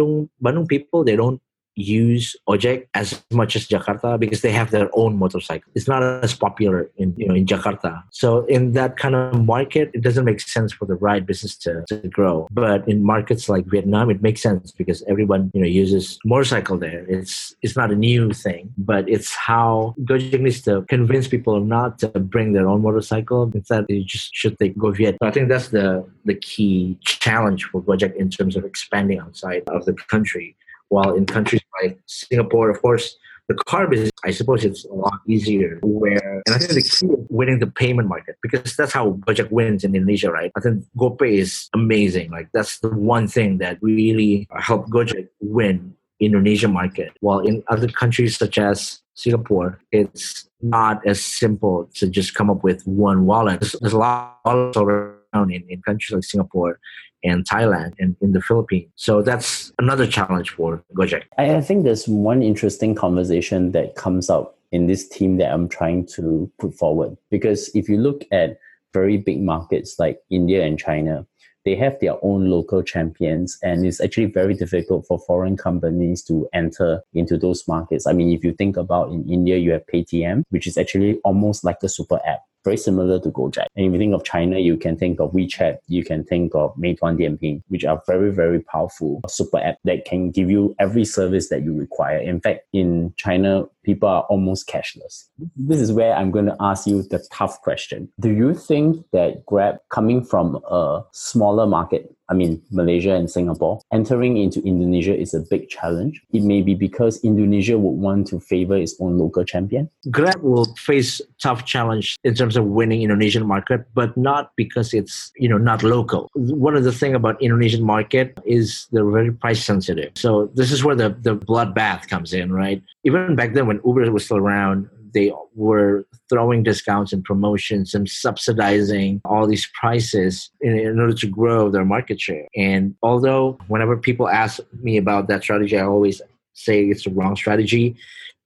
Bandung 0.42 0.68
people 0.68 1.04
they 1.04 1.16
don't 1.16 1.40
use 1.74 2.36
Ojek 2.48 2.86
as 2.94 3.22
much 3.30 3.56
as 3.56 3.66
Jakarta 3.68 4.18
because 4.18 4.42
they 4.42 4.52
have 4.52 4.70
their 4.70 4.90
own 4.94 5.16
motorcycle. 5.16 5.70
It's 5.74 5.88
not 5.88 6.02
as 6.02 6.34
popular 6.34 6.90
in 6.96 7.14
you 7.16 7.28
know 7.28 7.34
in 7.34 7.46
Jakarta. 7.46 8.02
So 8.10 8.44
in 8.46 8.72
that 8.72 8.96
kind 8.96 9.14
of 9.14 9.44
market, 9.44 9.90
it 9.94 10.02
doesn't 10.02 10.24
make 10.24 10.40
sense 10.40 10.72
for 10.72 10.84
the 10.86 10.94
ride 10.94 11.26
business 11.26 11.56
to, 11.58 11.84
to 11.88 11.96
grow. 12.08 12.46
But 12.50 12.86
in 12.88 13.04
markets 13.04 13.48
like 13.48 13.66
Vietnam, 13.66 14.10
it 14.10 14.22
makes 14.22 14.42
sense 14.42 14.72
because 14.72 15.02
everyone 15.08 15.50
you 15.54 15.60
know 15.60 15.66
uses 15.66 16.18
motorcycle 16.24 16.76
there. 16.76 17.04
It's 17.08 17.54
it's 17.62 17.76
not 17.76 17.90
a 17.90 17.96
new 17.96 18.32
thing, 18.32 18.72
but 18.76 19.08
it's 19.08 19.34
how 19.34 19.94
Gojek 20.02 20.40
needs 20.40 20.62
to 20.62 20.82
convince 20.88 21.28
people 21.28 21.60
not 21.60 21.98
to 22.00 22.08
bring 22.08 22.52
their 22.52 22.68
own 22.68 22.82
motorcycle. 22.82 23.50
Instead, 23.54 23.86
they 23.88 24.00
just 24.00 24.34
should 24.34 24.58
take 24.58 24.76
GoViet. 24.76 25.16
So 25.22 25.28
I 25.28 25.30
think 25.30 25.48
that's 25.48 25.68
the 25.68 26.04
the 26.24 26.34
key 26.34 26.98
challenge 27.04 27.64
for 27.64 27.82
Gojek 27.82 28.14
in 28.16 28.30
terms 28.30 28.56
of 28.56 28.64
expanding 28.64 29.18
outside 29.18 29.62
of 29.68 29.84
the 29.84 29.94
country 29.94 30.56
while 30.92 31.16
in 31.16 31.24
countries 31.24 31.64
like 31.80 31.96
Singapore, 32.06 32.68
of 32.68 32.78
course, 32.84 33.16
The 33.48 33.54
car 33.64 33.88
business, 33.88 34.10
I 34.24 34.30
suppose 34.30 34.64
it's 34.64 34.84
a 34.84 34.92
lot 34.92 35.18
easier 35.26 35.80
where, 35.82 36.42
and 36.46 36.54
I 36.54 36.58
think 36.58 36.72
the 36.72 36.82
key 36.82 37.06
is 37.06 37.26
winning 37.28 37.58
the 37.58 37.66
payment 37.66 38.08
market 38.08 38.36
because 38.40 38.76
that's 38.76 38.92
how 38.92 39.12
Gojek 39.26 39.50
wins 39.50 39.82
in 39.82 39.94
Indonesia, 39.96 40.30
right? 40.30 40.52
I 40.56 40.60
think 40.60 40.84
GoPay 40.96 41.38
is 41.38 41.68
amazing. 41.74 42.30
Like 42.30 42.48
that's 42.54 42.78
the 42.78 42.88
one 42.88 43.26
thing 43.26 43.58
that 43.58 43.78
really 43.82 44.46
helped 44.58 44.90
Gojek 44.90 45.28
win 45.40 45.94
Indonesia 46.20 46.68
market. 46.68 47.12
While 47.20 47.40
in 47.40 47.64
other 47.66 47.88
countries 47.88 48.36
such 48.36 48.58
as 48.58 49.02
Singapore, 49.14 49.80
it's 49.90 50.48
not 50.60 51.04
as 51.04 51.20
simple 51.22 51.90
to 51.94 52.06
just 52.06 52.34
come 52.34 52.48
up 52.48 52.62
with 52.62 52.86
one 52.86 53.26
wallet. 53.26 53.60
There's, 53.60 53.72
there's 53.80 53.92
a 53.92 53.98
lot 53.98 54.38
of 54.44 54.76
around 54.76 55.16
in, 55.34 55.64
in 55.68 55.82
countries 55.82 56.14
like 56.14 56.24
Singapore 56.24 56.78
and 57.24 57.44
Thailand 57.48 57.94
and 57.98 58.16
in 58.20 58.32
the 58.32 58.40
Philippines. 58.40 58.90
So 58.96 59.22
that's 59.22 59.72
another 59.78 60.06
challenge 60.06 60.50
for 60.50 60.82
Gojek. 60.94 61.24
I, 61.38 61.56
I 61.56 61.60
think 61.60 61.84
there's 61.84 62.08
one 62.08 62.42
interesting 62.42 62.94
conversation 62.94 63.72
that 63.72 63.94
comes 63.94 64.28
up 64.28 64.58
in 64.72 64.86
this 64.86 65.08
team 65.08 65.36
that 65.38 65.52
I'm 65.52 65.68
trying 65.68 66.06
to 66.16 66.50
put 66.58 66.74
forward. 66.74 67.16
Because 67.30 67.70
if 67.74 67.88
you 67.88 67.98
look 67.98 68.24
at 68.32 68.58
very 68.92 69.16
big 69.16 69.40
markets 69.42 69.96
like 69.98 70.20
India 70.30 70.64
and 70.64 70.78
China, 70.78 71.26
they 71.64 71.76
have 71.76 71.98
their 72.00 72.16
own 72.22 72.50
local 72.50 72.82
champions 72.82 73.56
and 73.62 73.86
it's 73.86 74.00
actually 74.00 74.26
very 74.26 74.54
difficult 74.54 75.06
for 75.06 75.18
foreign 75.20 75.56
companies 75.56 76.22
to 76.24 76.48
enter 76.52 77.00
into 77.14 77.38
those 77.38 77.66
markets 77.68 78.06
i 78.06 78.12
mean 78.12 78.30
if 78.30 78.44
you 78.44 78.52
think 78.52 78.76
about 78.76 79.10
in 79.10 79.28
india 79.30 79.56
you 79.56 79.70
have 79.70 79.86
paytm 79.86 80.42
which 80.50 80.66
is 80.66 80.76
actually 80.76 81.18
almost 81.24 81.64
like 81.64 81.76
a 81.82 81.88
super 81.88 82.20
app 82.26 82.40
very 82.64 82.76
similar 82.76 83.18
to 83.20 83.30
Gojek. 83.30 83.66
And 83.76 83.86
if 83.86 83.92
you 83.92 83.98
think 83.98 84.14
of 84.14 84.24
China, 84.24 84.58
you 84.58 84.76
can 84.76 84.96
think 84.96 85.20
of 85.20 85.32
WeChat, 85.32 85.78
you 85.88 86.04
can 86.04 86.24
think 86.24 86.54
of 86.54 86.74
Meituan 86.76 87.18
Dianping, 87.18 87.62
which 87.68 87.84
are 87.84 88.02
very, 88.06 88.30
very 88.30 88.60
powerful 88.60 89.20
super 89.28 89.58
app 89.58 89.76
that 89.84 90.04
can 90.04 90.30
give 90.30 90.50
you 90.50 90.74
every 90.78 91.04
service 91.04 91.48
that 91.48 91.62
you 91.62 91.74
require. 91.74 92.18
In 92.18 92.40
fact, 92.40 92.66
in 92.72 93.12
China, 93.16 93.64
people 93.84 94.08
are 94.08 94.22
almost 94.22 94.68
cashless. 94.68 95.28
This 95.56 95.80
is 95.80 95.92
where 95.92 96.14
I'm 96.14 96.30
going 96.30 96.46
to 96.46 96.56
ask 96.60 96.86
you 96.86 97.02
the 97.02 97.24
tough 97.32 97.60
question. 97.62 98.08
Do 98.20 98.30
you 98.30 98.54
think 98.54 99.04
that 99.12 99.44
Grab 99.46 99.76
coming 99.88 100.24
from 100.24 100.60
a 100.70 101.02
smaller 101.12 101.66
market 101.66 102.14
I 102.32 102.34
mean, 102.34 102.62
Malaysia 102.70 103.12
and 103.12 103.30
Singapore, 103.30 103.82
entering 103.92 104.38
into 104.38 104.62
Indonesia 104.62 105.14
is 105.14 105.34
a 105.34 105.40
big 105.40 105.68
challenge. 105.68 106.22
It 106.32 106.42
may 106.42 106.62
be 106.62 106.74
because 106.74 107.22
Indonesia 107.22 107.76
would 107.76 107.98
want 108.00 108.26
to 108.28 108.40
favor 108.40 108.74
its 108.74 108.94
own 109.00 109.18
local 109.18 109.44
champion. 109.44 109.90
Grab 110.10 110.40
will 110.40 110.64
face 110.76 111.20
tough 111.42 111.66
challenge 111.66 112.16
in 112.24 112.34
terms 112.34 112.56
of 112.56 112.64
winning 112.64 113.02
Indonesian 113.02 113.46
market, 113.46 113.84
but 113.92 114.16
not 114.16 114.52
because 114.56 114.94
it's 114.94 115.30
you 115.36 115.46
know 115.46 115.58
not 115.58 115.82
local. 115.82 116.30
One 116.34 116.74
of 116.74 116.84
the 116.84 116.92
thing 116.92 117.14
about 117.14 117.36
Indonesian 117.42 117.84
market 117.84 118.38
is 118.46 118.86
they're 118.92 119.04
very 119.04 119.30
price 119.30 119.62
sensitive. 119.62 120.12
So 120.16 120.50
this 120.54 120.72
is 120.72 120.82
where 120.82 120.96
the 120.96 121.10
the 121.10 121.36
bloodbath 121.36 122.08
comes 122.08 122.32
in, 122.32 122.50
right? 122.50 122.82
Even 123.04 123.36
back 123.36 123.52
then 123.52 123.66
when 123.66 123.78
Uber 123.84 124.10
was 124.10 124.24
still 124.24 124.38
around, 124.38 124.88
they 125.12 125.32
were 125.54 126.06
throwing 126.28 126.62
discounts 126.62 127.12
and 127.12 127.24
promotions 127.24 127.94
and 127.94 128.08
subsidizing 128.08 129.20
all 129.24 129.46
these 129.46 129.68
prices 129.78 130.50
in, 130.60 130.78
in, 130.78 130.98
order 130.98 131.14
to 131.14 131.26
grow 131.26 131.70
their 131.70 131.84
market 131.84 132.20
share. 132.20 132.46
And 132.56 132.94
although 133.02 133.58
whenever 133.68 133.96
people 133.96 134.28
ask 134.28 134.60
me 134.80 134.96
about 134.96 135.28
that 135.28 135.42
strategy, 135.42 135.78
I 135.78 135.84
always 135.84 136.20
say 136.54 136.84
it's 136.84 137.04
the 137.04 137.10
wrong 137.10 137.36
strategy 137.36 137.96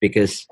because 0.00 0.46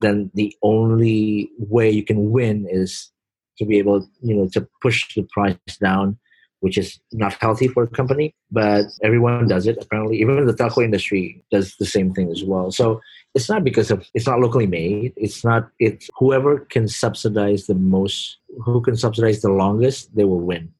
then 0.00 0.30
the 0.34 0.54
only 0.62 1.50
way 1.58 1.90
you 1.90 2.04
can 2.04 2.30
win 2.30 2.66
is 2.68 3.10
to 3.58 3.64
be 3.64 3.78
able, 3.78 4.08
you 4.22 4.34
know, 4.34 4.48
to 4.54 4.66
push 4.82 5.14
the 5.14 5.22
price 5.32 5.56
down 5.80 6.18
which 6.60 6.76
is 6.76 7.00
not 7.12 7.34
healthy 7.34 7.68
for 7.68 7.84
a 7.84 7.88
company, 7.88 8.34
but 8.50 8.84
everyone 9.02 9.48
does 9.48 9.66
it 9.66 9.78
apparently. 9.80 10.20
Even 10.20 10.46
the 10.46 10.52
telco 10.52 10.84
industry 10.84 11.42
does 11.50 11.74
the 11.76 11.86
same 11.86 12.12
thing 12.12 12.30
as 12.30 12.44
well. 12.44 12.70
So 12.70 13.00
it's 13.34 13.48
not 13.48 13.64
because 13.64 13.90
of 13.90 14.06
it's 14.14 14.26
not 14.26 14.40
locally 14.40 14.66
made. 14.66 15.12
It's 15.16 15.44
not 15.44 15.70
it's 15.78 16.10
whoever 16.18 16.60
can 16.60 16.88
subsidize 16.88 17.66
the 17.66 17.74
most, 17.74 18.38
who 18.64 18.80
can 18.80 18.96
subsidize 18.96 19.40
the 19.40 19.50
longest, 19.50 20.14
they 20.14 20.24
will 20.24 20.40
win. 20.40 20.72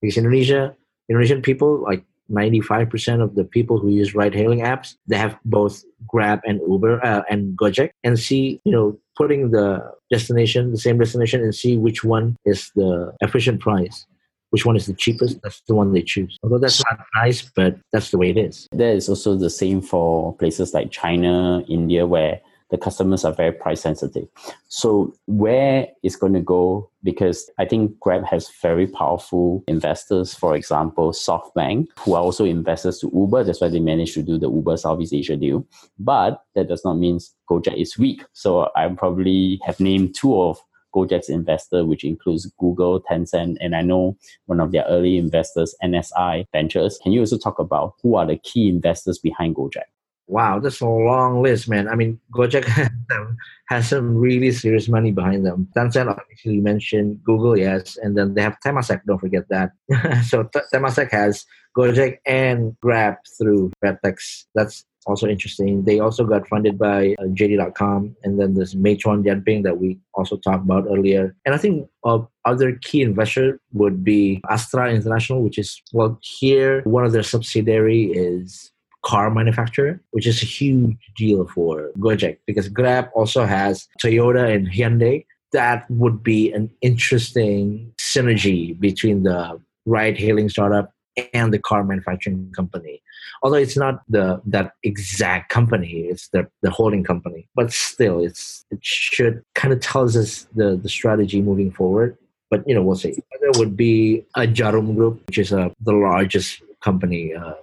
Because 0.00 0.16
Indonesia, 0.16 0.74
Indonesian 1.08 1.42
people 1.42 1.82
like 1.82 2.04
95% 2.30 3.22
of 3.22 3.34
the 3.34 3.44
people 3.44 3.78
who 3.78 3.90
use 3.90 4.14
ride-hailing 4.14 4.60
apps 4.60 4.94
they 5.06 5.16
have 5.16 5.36
both 5.44 5.84
grab 6.06 6.40
and 6.46 6.60
uber 6.66 7.04
uh, 7.04 7.22
and 7.28 7.58
gojek 7.58 7.90
and 8.04 8.18
see 8.18 8.60
you 8.64 8.72
know 8.72 8.96
putting 9.16 9.50
the 9.50 9.82
destination 10.10 10.70
the 10.70 10.78
same 10.78 10.98
destination 10.98 11.42
and 11.42 11.54
see 11.54 11.76
which 11.76 12.04
one 12.04 12.36
is 12.46 12.70
the 12.74 13.12
efficient 13.20 13.60
price 13.60 14.06
which 14.52 14.66
one 14.66 14.76
is 14.76 14.84
the 14.84 14.92
cheapest, 14.92 15.40
that's 15.42 15.62
the 15.66 15.74
one 15.74 15.94
they 15.94 16.02
choose. 16.02 16.38
Although 16.42 16.58
that's 16.58 16.84
not 16.84 17.06
nice, 17.14 17.40
but 17.56 17.78
that's 17.90 18.10
the 18.10 18.18
way 18.18 18.28
it 18.28 18.36
is. 18.36 18.68
That 18.72 18.94
is 18.94 19.08
also 19.08 19.34
the 19.34 19.48
same 19.48 19.80
for 19.80 20.36
places 20.36 20.74
like 20.74 20.90
China, 20.90 21.62
India, 21.68 22.06
where 22.06 22.38
the 22.68 22.76
customers 22.76 23.24
are 23.24 23.32
very 23.32 23.52
price 23.52 23.80
sensitive. 23.80 24.28
So 24.68 25.14
where 25.26 25.88
is 26.02 26.16
going 26.16 26.34
to 26.34 26.40
go? 26.40 26.90
Because 27.02 27.48
I 27.58 27.64
think 27.64 27.98
Grab 28.00 28.24
has 28.26 28.50
very 28.60 28.86
powerful 28.86 29.64
investors. 29.68 30.34
For 30.34 30.54
example, 30.54 31.12
SoftBank, 31.12 31.86
who 32.00 32.12
are 32.12 32.22
also 32.22 32.44
investors 32.44 32.98
to 32.98 33.10
Uber. 33.14 33.44
That's 33.44 33.62
why 33.62 33.68
they 33.68 33.80
managed 33.80 34.14
to 34.14 34.22
do 34.22 34.36
the 34.36 34.50
Uber 34.50 34.76
Southeast 34.76 35.14
Asia 35.14 35.36
deal. 35.36 35.66
But 35.98 36.44
that 36.54 36.68
does 36.68 36.84
not 36.84 36.98
mean 36.98 37.20
Gojek 37.48 37.80
is 37.80 37.96
weak. 37.96 38.24
So 38.34 38.70
I 38.76 38.86
probably 38.88 39.60
have 39.64 39.80
named 39.80 40.14
two 40.14 40.38
of 40.38 40.58
Gojek's 40.94 41.28
investor, 41.28 41.84
which 41.84 42.04
includes 42.04 42.50
Google, 42.58 43.00
Tencent, 43.02 43.56
and 43.60 43.74
I 43.74 43.82
know 43.82 44.16
one 44.46 44.60
of 44.60 44.72
their 44.72 44.84
early 44.84 45.16
investors, 45.16 45.74
NSI 45.82 46.46
Ventures. 46.52 46.98
Can 47.02 47.12
you 47.12 47.20
also 47.20 47.38
talk 47.38 47.58
about 47.58 47.94
who 48.02 48.16
are 48.16 48.26
the 48.26 48.36
key 48.36 48.68
investors 48.68 49.18
behind 49.18 49.56
Gojek? 49.56 49.88
Wow, 50.28 50.60
that's 50.60 50.80
a 50.80 50.86
long 50.86 51.42
list, 51.42 51.68
man. 51.68 51.88
I 51.88 51.94
mean, 51.94 52.18
Gojek 52.32 52.64
has 53.68 53.88
some 53.88 54.16
really 54.16 54.52
serious 54.52 54.88
money 54.88 55.10
behind 55.10 55.44
them. 55.44 55.68
Tencent, 55.76 56.08
obviously, 56.08 56.60
mentioned 56.60 57.22
Google, 57.24 57.58
yes, 57.58 57.98
and 58.00 58.16
then 58.16 58.34
they 58.34 58.42
have 58.42 58.56
Temasek. 58.64 59.02
Don't 59.04 59.18
forget 59.18 59.48
that. 59.50 59.72
so 60.24 60.44
Temasek 60.72 61.10
has 61.10 61.44
Gojek 61.76 62.18
and 62.24 62.78
Grab 62.80 63.16
through 63.36 63.72
Vertex. 63.82 64.46
That's 64.54 64.84
also 65.06 65.26
interesting. 65.26 65.84
They 65.84 66.00
also 66.00 66.24
got 66.24 66.46
funded 66.46 66.78
by 66.78 67.14
uh, 67.18 67.24
JD.com, 67.24 68.16
and 68.22 68.38
then 68.38 68.54
there's 68.54 68.74
Meituan 68.74 69.24
Dianping 69.24 69.62
that 69.64 69.78
we 69.78 69.98
also 70.14 70.36
talked 70.36 70.64
about 70.64 70.86
earlier. 70.88 71.34
And 71.44 71.54
I 71.54 71.58
think 71.58 71.88
uh, 72.04 72.20
other 72.44 72.78
key 72.82 73.02
investor 73.02 73.60
would 73.72 74.04
be 74.04 74.40
Astra 74.48 74.92
International, 74.92 75.42
which 75.42 75.58
is 75.58 75.80
well 75.92 76.18
here 76.22 76.82
one 76.82 77.04
of 77.04 77.12
their 77.12 77.22
subsidiary 77.22 78.04
is 78.04 78.72
car 79.04 79.30
manufacturer, 79.30 80.00
which 80.12 80.26
is 80.26 80.42
a 80.42 80.46
huge 80.46 80.96
deal 81.16 81.46
for 81.48 81.90
Gojek 81.98 82.38
because 82.46 82.68
Grab 82.68 83.08
also 83.14 83.44
has 83.44 83.88
Toyota 84.02 84.54
and 84.54 84.68
Hyundai. 84.68 85.26
That 85.52 85.84
would 85.90 86.22
be 86.22 86.52
an 86.52 86.70
interesting 86.80 87.92
synergy 88.00 88.78
between 88.78 89.24
the 89.24 89.60
ride 89.84 90.16
hailing 90.16 90.48
startup 90.48 90.92
and 91.34 91.52
the 91.52 91.58
car 91.58 91.84
manufacturing 91.84 92.50
company. 92.56 93.01
Although 93.42 93.56
it's 93.56 93.76
not 93.76 94.02
the 94.08 94.40
that 94.46 94.72
exact 94.82 95.50
company, 95.50 96.06
it's 96.10 96.28
the, 96.28 96.48
the 96.62 96.70
holding 96.70 97.04
company. 97.04 97.48
But 97.54 97.72
still 97.72 98.24
it's 98.24 98.64
it 98.70 98.78
should 98.82 99.44
kind 99.54 99.72
of 99.72 99.80
tells 99.80 100.16
us 100.16 100.46
the, 100.54 100.76
the 100.76 100.88
strategy 100.88 101.40
moving 101.40 101.70
forward. 101.70 102.16
But 102.50 102.66
you 102.68 102.74
know, 102.74 102.82
we'll 102.82 102.96
see. 102.96 103.14
There 103.40 103.50
would 103.56 103.76
be 103.76 104.24
a 104.36 104.42
Djarum 104.42 104.94
Group, 104.94 105.22
which 105.26 105.38
is 105.38 105.52
uh, 105.52 105.70
the 105.80 105.92
largest 105.92 106.62
company 106.80 107.34
uh, 107.34 107.54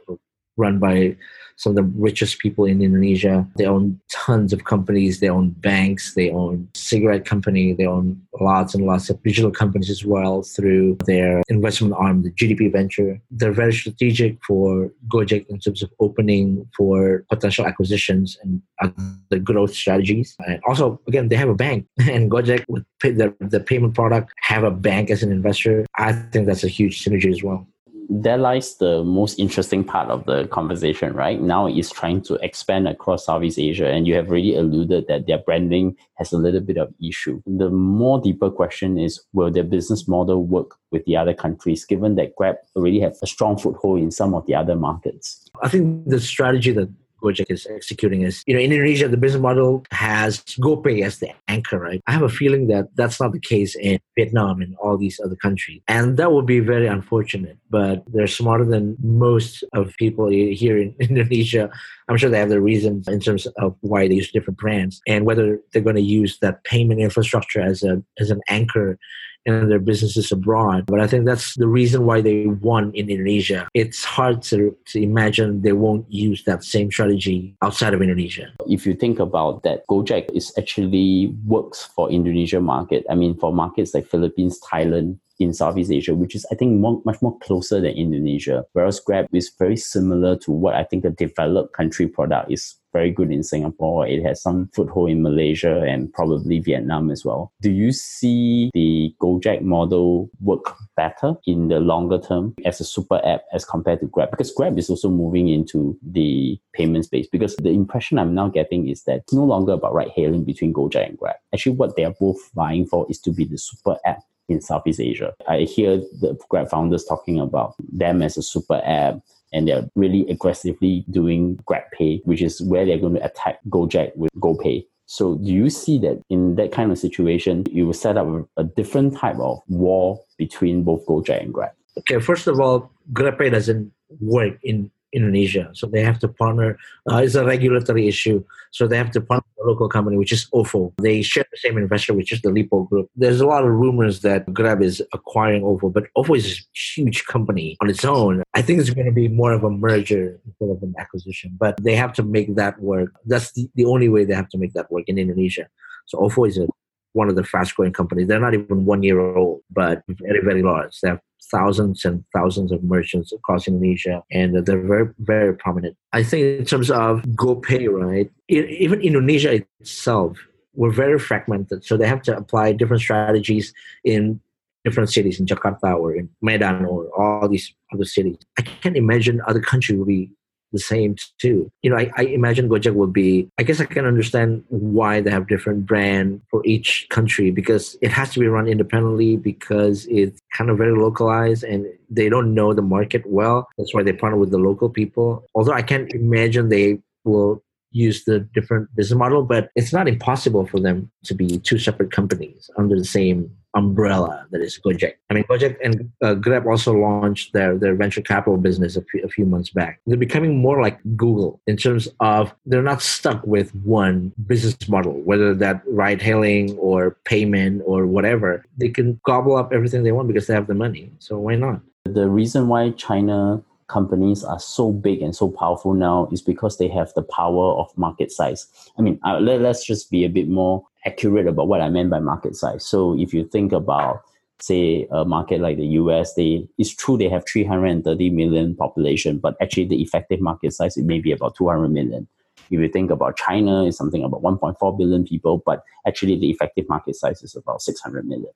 run 0.57 0.79
by 0.79 1.15
some 1.59 1.71
of 1.71 1.75
the 1.75 1.83
richest 1.99 2.39
people 2.39 2.63
in 2.63 2.81
Indonesia. 2.81 3.45
They 3.57 3.65
own 3.65 3.99
tons 4.09 4.53
of 4.53 4.63
companies. 4.63 5.19
They 5.19 5.29
own 5.29 5.49
banks. 5.49 6.13
They 6.15 6.31
own 6.31 6.69
cigarette 6.73 7.25
company. 7.25 7.73
They 7.73 7.85
own 7.85 8.21
lots 8.39 8.73
and 8.73 8.85
lots 8.85 9.09
of 9.09 9.21
digital 9.23 9.51
companies 9.51 9.89
as 9.89 10.05
well 10.05 10.41
through 10.41 10.97
their 11.05 11.43
investment 11.49 11.95
arm, 11.95 12.23
the 12.23 12.31
GDP 12.31 12.71
Venture. 12.71 13.19
They're 13.29 13.51
very 13.51 13.73
strategic 13.73 14.41
for 14.45 14.89
Gojek 15.09 15.47
in 15.49 15.59
terms 15.59 15.83
of 15.83 15.91
opening 15.99 16.65
for 16.77 17.25
potential 17.29 17.67
acquisitions 17.67 18.37
and 18.41 18.61
other 18.81 19.39
growth 19.39 19.73
strategies. 19.73 20.37
And 20.47 20.61
also, 20.65 21.01
again, 21.09 21.27
they 21.27 21.35
have 21.35 21.49
a 21.49 21.55
bank, 21.55 21.87
and 21.99 22.31
Gojek 22.31 22.63
with 22.69 22.85
the, 23.01 23.35
the 23.41 23.59
payment 23.59 23.95
product 23.95 24.31
have 24.43 24.63
a 24.63 24.71
bank 24.71 25.09
as 25.09 25.23
an 25.23 25.31
investor. 25.33 25.85
I 25.97 26.13
think 26.13 26.47
that's 26.47 26.63
a 26.63 26.69
huge 26.69 27.03
synergy 27.03 27.29
as 27.29 27.43
well 27.43 27.67
there 28.09 28.37
lies 28.37 28.77
the 28.77 29.03
most 29.03 29.37
interesting 29.37 29.83
part 29.83 30.09
of 30.09 30.25
the 30.25 30.47
conversation, 30.47 31.13
right? 31.13 31.39
Now 31.39 31.67
is 31.67 31.91
trying 31.91 32.23
to 32.23 32.35
expand 32.35 32.87
across 32.87 33.25
Southeast 33.25 33.59
Asia, 33.59 33.87
and 33.87 34.07
you 34.07 34.15
have 34.15 34.29
already 34.29 34.55
alluded 34.55 35.05
that 35.07 35.27
their 35.27 35.37
branding 35.37 35.95
has 36.15 36.33
a 36.33 36.37
little 36.37 36.59
bit 36.59 36.77
of 36.77 36.91
issue. 37.01 37.41
The 37.45 37.69
more 37.69 38.19
deeper 38.19 38.49
question 38.49 38.97
is, 38.97 39.21
will 39.33 39.51
their 39.51 39.63
business 39.63 40.07
model 40.07 40.43
work 40.43 40.75
with 40.91 41.05
the 41.05 41.15
other 41.17 41.35
countries, 41.35 41.85
given 41.85 42.15
that 42.15 42.35
Grab 42.35 42.55
already 42.75 42.99
have 42.99 43.15
a 43.21 43.27
strong 43.27 43.57
foothold 43.57 43.99
in 43.99 44.09
some 44.09 44.33
of 44.33 44.45
the 44.47 44.55
other 44.55 44.75
markets? 44.75 45.45
I 45.61 45.69
think 45.69 46.07
the 46.07 46.19
strategy 46.19 46.71
that 46.71 46.89
Gojek 47.21 47.49
is 47.49 47.67
executing 47.67 48.21
is, 48.21 48.43
you 48.47 48.53
know, 48.53 48.59
in 48.59 48.71
Indonesia, 48.71 49.07
the 49.07 49.17
business 49.17 49.41
model 49.41 49.83
has 49.91 50.39
GoPay 50.61 51.03
as 51.03 51.19
the 51.19 51.29
anchor, 51.47 51.79
right? 51.79 52.01
I 52.07 52.11
have 52.11 52.21
a 52.21 52.29
feeling 52.29 52.67
that 52.67 52.87
that's 52.95 53.19
not 53.19 53.31
the 53.31 53.39
case 53.39 53.75
in 53.75 53.99
Vietnam 54.17 54.61
and 54.61 54.75
all 54.77 54.97
these 54.97 55.19
other 55.23 55.35
countries. 55.35 55.81
And 55.87 56.17
that 56.17 56.31
would 56.31 56.45
be 56.45 56.59
very 56.59 56.87
unfortunate, 56.87 57.57
but 57.69 58.03
they're 58.07 58.27
smarter 58.27 58.65
than 58.65 58.97
most 59.01 59.63
of 59.73 59.93
people 59.97 60.29
here 60.29 60.77
in 60.77 60.95
Indonesia. 60.99 61.69
I'm 62.07 62.17
sure 62.17 62.29
they 62.29 62.39
have 62.39 62.49
their 62.49 62.61
reasons 62.61 63.07
in 63.07 63.19
terms 63.19 63.45
of 63.57 63.75
why 63.81 64.07
they 64.07 64.15
use 64.15 64.31
different 64.31 64.59
brands 64.59 65.01
and 65.07 65.25
whether 65.25 65.59
they're 65.71 65.81
going 65.81 65.95
to 65.95 66.01
use 66.01 66.39
that 66.39 66.63
payment 66.63 66.99
infrastructure 66.99 67.61
as 67.61 67.83
a 67.83 68.01
as 68.19 68.31
an 68.31 68.41
anchor 68.49 68.97
in 69.45 69.69
their 69.69 69.79
businesses 69.79 70.31
abroad. 70.31 70.85
But 70.85 71.01
I 71.01 71.07
think 71.07 71.25
that's 71.25 71.55
the 71.55 71.67
reason 71.67 72.05
why 72.05 72.21
they 72.21 72.47
won 72.47 72.91
in 72.93 73.09
Indonesia. 73.09 73.67
It's 73.73 74.03
hard 74.03 74.41
to, 74.43 74.75
to 74.87 75.01
imagine 75.01 75.61
they 75.61 75.73
won't 75.73 76.05
use 76.11 76.43
that 76.43 76.63
same 76.63 76.91
strategy 76.91 77.55
outside 77.61 77.93
of 77.93 78.01
Indonesia. 78.01 78.51
If 78.67 78.85
you 78.85 78.93
think 78.93 79.19
about 79.19 79.63
that, 79.63 79.87
Gojek 79.87 80.29
is 80.33 80.53
actually 80.57 81.33
works 81.45 81.83
for 81.83 82.09
Indonesia 82.09 82.59
market. 82.59 83.05
I 83.09 83.15
mean, 83.15 83.37
for 83.37 83.53
markets 83.53 83.93
like 83.93 84.05
Philippines, 84.05 84.59
Thailand, 84.59 85.17
in 85.39 85.53
Southeast 85.53 85.91
Asia, 85.91 86.13
which 86.13 86.35
is 86.35 86.45
I 86.51 86.55
think 86.55 86.79
more, 86.79 87.01
much 87.05 87.21
more 87.21 87.37
closer 87.39 87.79
than 87.79 87.91
Indonesia. 87.91 88.65
Whereas 88.73 88.99
Grab 88.99 89.27
is 89.33 89.49
very 89.57 89.77
similar 89.77 90.35
to 90.39 90.51
what 90.51 90.75
I 90.75 90.83
think 90.83 91.05
a 91.05 91.09
developed 91.09 91.73
country 91.73 92.07
product 92.07 92.51
is 92.51 92.75
very 92.91 93.11
good 93.11 93.31
in 93.31 93.43
Singapore. 93.43 94.07
It 94.07 94.23
has 94.23 94.41
some 94.41 94.69
foothold 94.73 95.09
in 95.09 95.21
Malaysia 95.21 95.81
and 95.81 96.11
probably 96.11 96.59
Vietnam 96.59 97.11
as 97.11 97.23
well. 97.23 97.51
Do 97.61 97.71
you 97.71 97.91
see 97.91 98.71
the 98.73 99.13
Gojek 99.21 99.61
model 99.61 100.29
work 100.41 100.75
better 100.95 101.35
in 101.45 101.67
the 101.67 101.79
longer 101.79 102.19
term 102.19 102.55
as 102.65 102.81
a 102.81 102.83
super 102.83 103.21
app 103.23 103.43
as 103.53 103.65
compared 103.65 103.99
to 104.01 104.07
Grab? 104.07 104.31
Because 104.31 104.51
Grab 104.51 104.77
is 104.77 104.89
also 104.89 105.09
moving 105.09 105.47
into 105.47 105.97
the 106.01 106.59
payment 106.73 107.05
space. 107.05 107.27
Because 107.27 107.55
the 107.57 107.69
impression 107.69 108.19
I'm 108.19 108.33
now 108.33 108.47
getting 108.49 108.87
is 108.87 109.03
that 109.03 109.17
it's 109.17 109.33
no 109.33 109.43
longer 109.43 109.73
about 109.73 109.93
ride 109.93 110.11
hailing 110.15 110.43
between 110.43 110.73
Gojek 110.73 111.09
and 111.09 111.17
Grab. 111.17 111.35
Actually, 111.53 111.75
what 111.75 111.95
they 111.95 112.05
are 112.05 112.15
both 112.19 112.39
vying 112.53 112.85
for 112.85 113.05
is 113.09 113.19
to 113.21 113.31
be 113.31 113.45
the 113.45 113.57
super 113.57 113.97
app 114.05 114.23
in 114.49 114.61
Southeast 114.61 114.99
Asia. 114.99 115.33
I 115.47 115.59
hear 115.59 115.97
the 115.97 116.37
Grab 116.49 116.69
founders 116.69 117.05
talking 117.05 117.39
about 117.39 117.75
them 117.91 118.21
as 118.21 118.37
a 118.37 118.41
super 118.41 118.81
app 118.83 119.19
and 119.51 119.67
they're 119.67 119.89
really 119.95 120.27
aggressively 120.29 121.05
doing 121.09 121.57
GrabPay, 121.67 122.21
which 122.25 122.41
is 122.41 122.61
where 122.61 122.85
they're 122.85 122.99
going 122.99 123.15
to 123.15 123.25
attack 123.25 123.59
Gojek 123.69 124.15
with 124.15 124.31
GoPay. 124.33 124.85
So 125.05 125.35
do 125.35 125.51
you 125.51 125.71
see 125.71 125.97
that 125.99 126.21
in 126.29 126.55
that 126.55 126.71
kind 126.71 126.91
of 126.91 126.99
situation, 126.99 127.65
you 127.71 127.87
will 127.87 127.93
set 127.93 128.15
up 128.15 128.27
a, 128.57 128.63
different 128.63 129.17
type 129.17 129.37
of 129.39 129.59
war 129.67 130.21
between 130.37 130.83
both 130.83 131.05
Gojek 131.07 131.41
and 131.41 131.53
Grab? 131.53 131.71
Okay, 131.97 132.19
first 132.19 132.45
of 132.45 132.59
all, 132.59 132.91
GrabPay 133.11 133.51
doesn't 133.51 133.91
work 134.21 134.59
in 134.61 134.91
Indonesia. 135.13 135.69
So 135.73 135.87
they 135.87 136.03
have 136.03 136.19
to 136.19 136.27
partner. 136.27 136.77
Uh, 137.09 137.17
it's 137.17 137.35
a 137.35 137.45
regulatory 137.45 138.07
issue. 138.07 138.43
So 138.71 138.87
they 138.87 138.97
have 138.97 139.11
to 139.11 139.21
partner 139.21 139.47
with 139.57 139.65
a 139.65 139.69
local 139.69 139.89
company, 139.89 140.17
which 140.17 140.31
is 140.31 140.47
OVO. 140.53 140.93
They 141.01 141.21
share 141.21 141.45
the 141.51 141.57
same 141.57 141.77
investor, 141.77 142.13
which 142.13 142.31
is 142.31 142.41
the 142.41 142.51
Lippo 142.51 142.83
Group. 142.83 143.09
There's 143.15 143.41
a 143.41 143.47
lot 143.47 143.63
of 143.63 143.71
rumors 143.71 144.21
that 144.21 144.51
Grab 144.53 144.81
is 144.81 145.01
acquiring 145.13 145.63
OVO, 145.63 145.89
but 145.89 146.05
OVO 146.15 146.35
is 146.35 146.59
a 146.59 146.77
huge 146.77 147.25
company 147.25 147.77
on 147.81 147.89
its 147.89 148.05
own. 148.05 148.43
I 148.53 148.61
think 148.61 148.79
it's 148.79 148.89
going 148.91 149.07
to 149.07 149.11
be 149.11 149.27
more 149.27 149.53
of 149.53 149.63
a 149.63 149.69
merger 149.69 150.39
instead 150.45 150.69
of 150.69 150.83
an 150.83 150.93
acquisition. 150.99 151.55
But 151.59 151.81
they 151.81 151.95
have 151.95 152.13
to 152.13 152.23
make 152.23 152.55
that 152.55 152.79
work. 152.79 153.11
That's 153.25 153.51
the, 153.53 153.69
the 153.75 153.85
only 153.85 154.09
way 154.09 154.25
they 154.25 154.35
have 154.35 154.49
to 154.49 154.57
make 154.57 154.73
that 154.73 154.91
work 154.91 155.05
in 155.07 155.17
Indonesia. 155.17 155.67
So 156.05 156.19
OVO 156.19 156.45
is 156.45 156.57
a 156.57 156.67
one 157.13 157.29
of 157.29 157.35
the 157.35 157.43
fast 157.43 157.75
growing 157.75 157.93
companies. 157.93 158.27
They're 158.27 158.39
not 158.39 158.53
even 158.53 158.85
one 158.85 159.03
year 159.03 159.19
old, 159.19 159.61
but 159.71 160.03
very, 160.07 160.41
very 160.43 160.61
large. 160.61 160.99
They 161.01 161.09
have 161.09 161.19
thousands 161.51 162.05
and 162.05 162.23
thousands 162.33 162.71
of 162.71 162.83
merchants 162.83 163.31
across 163.31 163.67
Indonesia, 163.67 164.23
and 164.31 164.65
they're 164.65 164.81
very, 164.81 165.09
very 165.19 165.55
prominent. 165.55 165.95
I 166.13 166.23
think 166.23 166.59
in 166.59 166.65
terms 166.65 166.91
of 166.91 167.21
GoPay, 167.35 167.89
right? 167.89 168.29
Even 168.47 169.01
Indonesia 169.01 169.53
itself, 169.53 170.37
we're 170.75 170.91
very 170.91 171.19
fragmented, 171.19 171.83
so 171.83 171.97
they 171.97 172.07
have 172.07 172.21
to 172.23 172.37
apply 172.37 172.73
different 172.73 173.01
strategies 173.01 173.73
in 174.03 174.39
different 174.85 175.11
cities 175.11 175.39
in 175.39 175.45
Jakarta 175.45 175.97
or 175.99 176.15
in 176.15 176.29
Medan 176.41 176.85
or 176.85 177.09
all 177.17 177.49
these 177.49 177.73
other 177.93 178.05
cities. 178.05 178.37
I 178.57 178.61
can't 178.61 178.95
imagine 178.95 179.41
other 179.45 179.59
countries 179.59 179.97
will 179.97 180.05
be 180.05 180.31
the 180.71 180.79
same 180.79 181.15
too. 181.39 181.71
You 181.81 181.89
know, 181.89 181.97
I, 181.97 182.11
I 182.17 182.23
imagine 182.23 182.69
Gojek 182.69 182.93
will 182.93 183.07
be, 183.07 183.49
I 183.57 183.63
guess 183.63 183.79
I 183.79 183.85
can 183.85 184.05
understand 184.05 184.63
why 184.69 185.21
they 185.21 185.31
have 185.31 185.47
different 185.47 185.85
brand 185.85 186.41
for 186.49 186.61
each 186.65 187.07
country 187.09 187.51
because 187.51 187.97
it 188.01 188.11
has 188.11 188.31
to 188.33 188.39
be 188.39 188.47
run 188.47 188.67
independently 188.67 189.37
because 189.37 190.05
it's 190.07 190.39
kind 190.55 190.69
of 190.69 190.77
very 190.77 190.95
localized 190.97 191.63
and 191.63 191.85
they 192.09 192.29
don't 192.29 192.53
know 192.53 192.73
the 192.73 192.81
market 192.81 193.23
well. 193.25 193.67
That's 193.77 193.93
why 193.93 194.03
they 194.03 194.13
partner 194.13 194.37
with 194.37 194.51
the 194.51 194.57
local 194.57 194.89
people. 194.89 195.45
Although 195.55 195.73
I 195.73 195.81
can't 195.81 196.11
imagine 196.13 196.69
they 196.69 196.99
will 197.23 197.61
use 197.91 198.25
the 198.25 198.39
different 198.39 198.93
business 198.95 199.17
model, 199.17 199.43
but 199.43 199.69
it's 199.75 199.93
not 199.93 200.07
impossible 200.07 200.65
for 200.65 200.79
them 200.79 201.09
to 201.25 201.33
be 201.33 201.59
two 201.59 201.79
separate 201.79 202.11
companies 202.11 202.69
under 202.77 202.95
the 202.97 203.05
same 203.05 203.51
umbrella 203.75 204.47
that 204.51 204.61
is 204.61 204.79
Gojek. 204.83 205.13
I 205.29 205.33
mean, 205.33 205.43
Gojek 205.43 205.77
and 205.83 206.11
uh, 206.23 206.33
Grab 206.33 206.65
also 206.65 206.93
launched 206.93 207.53
their, 207.53 207.77
their 207.77 207.95
venture 207.95 208.21
capital 208.21 208.57
business 208.57 208.95
a 208.95 209.03
few, 209.03 209.23
a 209.23 209.29
few 209.29 209.45
months 209.45 209.69
back. 209.69 209.99
They're 210.07 210.17
becoming 210.17 210.57
more 210.57 210.81
like 210.81 210.99
Google 211.15 211.61
in 211.67 211.77
terms 211.77 212.07
of 212.19 212.53
they're 212.65 212.81
not 212.81 213.01
stuck 213.01 213.45
with 213.45 213.73
one 213.75 214.33
business 214.47 214.89
model, 214.89 215.13
whether 215.21 215.53
that 215.55 215.83
ride 215.87 216.21
hailing 216.21 216.77
or 216.77 217.17
payment 217.25 217.83
or 217.85 218.07
whatever. 218.07 218.65
They 218.77 218.89
can 218.89 219.19
gobble 219.25 219.55
up 219.55 219.71
everything 219.71 220.03
they 220.03 220.11
want 220.11 220.27
because 220.27 220.47
they 220.47 220.53
have 220.53 220.67
the 220.67 220.73
money. 220.73 221.11
So 221.19 221.37
why 221.37 221.55
not? 221.55 221.81
The 222.05 222.27
reason 222.27 222.69
why 222.69 222.91
China 222.91 223.63
companies 223.89 224.43
are 224.43 224.59
so 224.59 224.91
big 224.91 225.21
and 225.21 225.35
so 225.35 225.49
powerful 225.49 225.93
now 225.93 226.29
is 226.31 226.41
because 226.41 226.77
they 226.77 226.87
have 226.87 227.11
the 227.15 227.23
power 227.23 227.73
of 227.73 227.95
market 227.97 228.31
size. 228.31 228.67
I 228.97 229.01
mean, 229.01 229.19
uh, 229.25 229.39
let, 229.39 229.61
let's 229.61 229.85
just 229.85 230.09
be 230.09 230.23
a 230.23 230.29
bit 230.29 230.47
more 230.47 230.85
accurate 231.05 231.47
about 231.47 231.67
what 231.67 231.81
I 231.81 231.89
meant 231.89 232.09
by 232.09 232.19
market 232.19 232.55
size. 232.55 232.85
So 232.85 233.19
if 233.19 233.33
you 233.33 233.45
think 233.45 233.73
about 233.73 234.21
say 234.61 235.07
a 235.11 235.25
market 235.25 235.61
like 235.61 235.77
the 235.77 235.87
US, 236.01 236.35
they 236.35 236.67
it's 236.77 236.93
true 236.93 237.17
they 237.17 237.29
have 237.29 237.45
330 237.45 238.29
million 238.29 238.75
population, 238.75 239.39
but 239.39 239.55
actually 239.61 239.85
the 239.85 240.01
effective 240.01 240.39
market 240.39 240.73
size 240.73 240.95
it 240.95 241.05
may 241.05 241.19
be 241.19 241.31
about 241.31 241.55
200 241.55 241.89
million. 241.89 242.27
If 242.69 242.79
you 242.79 242.87
think 242.89 243.09
about 243.09 243.35
China, 243.35 243.85
it's 243.85 243.97
something 243.97 244.23
about 244.23 244.43
1.4 244.43 244.97
billion 244.97 245.25
people, 245.25 245.63
but 245.65 245.83
actually 246.05 246.37
the 246.37 246.51
effective 246.51 246.87
market 246.87 247.15
size 247.15 247.41
is 247.41 247.55
about 247.55 247.81
600 247.81 248.27
million. 248.27 248.51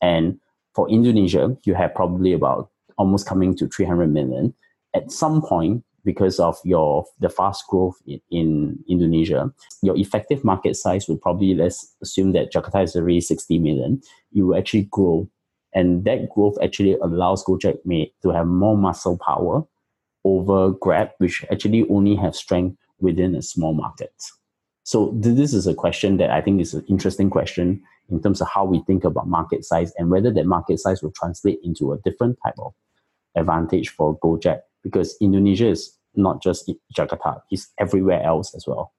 And 0.00 0.40
for 0.74 0.88
Indonesia, 0.88 1.56
you 1.64 1.74
have 1.74 1.94
probably 1.94 2.32
about 2.32 2.70
almost 2.96 3.26
coming 3.26 3.56
to 3.56 3.68
300 3.68 4.12
million 4.12 4.54
at 4.94 5.10
some 5.10 5.42
point 5.42 5.84
because 6.04 6.40
of 6.40 6.56
your 6.64 7.04
the 7.20 7.28
fast 7.28 7.66
growth 7.68 7.96
in, 8.06 8.20
in, 8.30 8.78
Indonesia, 8.88 9.50
your 9.82 9.96
effective 9.96 10.44
market 10.44 10.76
size 10.76 11.08
will 11.08 11.18
probably 11.18 11.54
let's 11.54 11.94
assume 12.02 12.32
that 12.32 12.52
Jakarta 12.52 12.82
is 12.82 12.96
already 12.96 13.20
60 13.20 13.58
million, 13.58 14.00
you 14.32 14.46
will 14.46 14.56
actually 14.56 14.88
grow. 14.90 15.28
And 15.74 16.04
that 16.04 16.28
growth 16.30 16.56
actually 16.62 16.94
allows 16.94 17.44
Gojek 17.44 17.78
Mate 17.84 18.14
to 18.22 18.30
have 18.30 18.46
more 18.46 18.76
muscle 18.76 19.18
power 19.18 19.62
over 20.24 20.70
Grab, 20.70 21.10
which 21.18 21.44
actually 21.52 21.86
only 21.88 22.16
have 22.16 22.34
strength 22.34 22.76
within 22.98 23.34
a 23.34 23.42
small 23.42 23.72
market. 23.72 24.12
So 24.82 25.12
this 25.14 25.54
is 25.54 25.66
a 25.66 25.74
question 25.74 26.16
that 26.16 26.30
I 26.30 26.40
think 26.40 26.60
is 26.60 26.74
an 26.74 26.84
interesting 26.88 27.30
question 27.30 27.82
in 28.10 28.20
terms 28.20 28.40
of 28.40 28.48
how 28.52 28.64
we 28.64 28.80
think 28.86 29.04
about 29.04 29.28
market 29.28 29.64
size 29.64 29.92
and 29.96 30.10
whether 30.10 30.32
that 30.32 30.46
market 30.46 30.80
size 30.80 31.02
will 31.02 31.12
translate 31.12 31.60
into 31.62 31.92
a 31.92 31.98
different 31.98 32.38
type 32.44 32.58
of 32.58 32.74
advantage 33.36 33.90
for 33.90 34.18
Gojek 34.18 34.60
because 34.82 35.16
Indonesia 35.20 35.68
is 35.68 35.96
not 36.14 36.42
just 36.42 36.70
Jakarta, 36.96 37.42
it's 37.50 37.68
everywhere 37.78 38.22
else 38.22 38.54
as 38.54 38.66
well. 38.66 38.92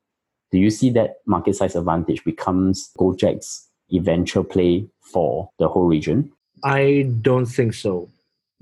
Do 0.52 0.60
you 0.60 0.70
see 0.70 0.89
that 0.91 1.15
market 1.26 1.56
size 1.56 1.76
advantage 1.76 2.24
becomes 2.24 2.91
Gojek's 2.98 3.70
eventual 3.94 4.44
play 4.44 4.88
for 5.02 5.50
the 5.60 5.67
whole 5.67 5.86
region? 5.86 6.32
I 6.63 7.10
don't 7.22 7.46
think 7.46 7.74
so. 7.74 8.10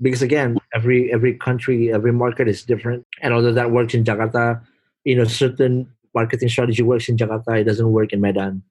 Because 0.00 0.22
again, 0.22 0.58
every 0.74 1.12
every 1.12 1.34
country, 1.34 1.92
every 1.92 2.12
market 2.12 2.48
is 2.48 2.62
different. 2.62 3.04
And 3.20 3.34
although 3.34 3.52
that 3.52 3.70
works 3.70 3.92
in 3.92 4.04
Jakarta, 4.04 4.62
you 5.04 5.16
know, 5.16 5.24
certain 5.24 5.92
marketing 6.14 6.48
strategy 6.48 6.82
works 6.82 7.08
in 7.08 7.16
Jakarta, 7.16 7.60
it 7.60 7.64
doesn't 7.64 7.92
work 7.92 8.12
in 8.12 8.20
Medan. 8.20 8.62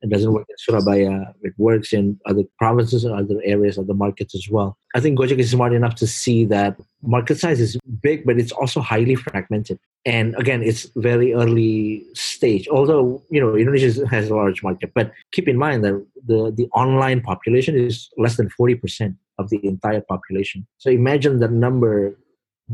It 0.00 0.10
doesn't 0.10 0.32
work 0.32 0.46
in 0.48 0.54
Surabaya. 0.58 1.34
It 1.42 1.54
works 1.58 1.92
in 1.92 2.20
other 2.24 2.44
provinces 2.58 3.04
and 3.04 3.14
other 3.14 3.40
areas 3.44 3.78
of 3.78 3.88
the 3.88 3.94
markets 3.94 4.34
as 4.34 4.48
well. 4.48 4.78
I 4.94 5.00
think 5.00 5.18
Gojek 5.18 5.38
is 5.38 5.50
smart 5.50 5.72
enough 5.72 5.96
to 5.96 6.06
see 6.06 6.44
that 6.46 6.76
market 7.02 7.38
size 7.38 7.60
is 7.60 7.76
big, 8.00 8.24
but 8.24 8.38
it's 8.38 8.52
also 8.52 8.80
highly 8.80 9.16
fragmented. 9.16 9.78
And 10.06 10.36
again, 10.36 10.62
it's 10.62 10.84
very 10.96 11.34
early 11.34 12.04
stage. 12.14 12.68
Although 12.68 13.22
you 13.30 13.40
know 13.40 13.56
Indonesia 13.56 14.06
has 14.06 14.30
a 14.30 14.36
large 14.36 14.62
market, 14.62 14.92
but 14.94 15.12
keep 15.32 15.48
in 15.48 15.58
mind 15.58 15.84
that 15.84 16.06
the 16.26 16.52
the 16.54 16.68
online 16.74 17.20
population 17.20 17.76
is 17.76 18.08
less 18.16 18.36
than 18.36 18.48
forty 18.50 18.76
percent 18.76 19.16
of 19.38 19.50
the 19.50 19.60
entire 19.66 20.00
population. 20.00 20.66
So 20.78 20.90
imagine 20.90 21.40
that 21.40 21.50
number 21.50 22.16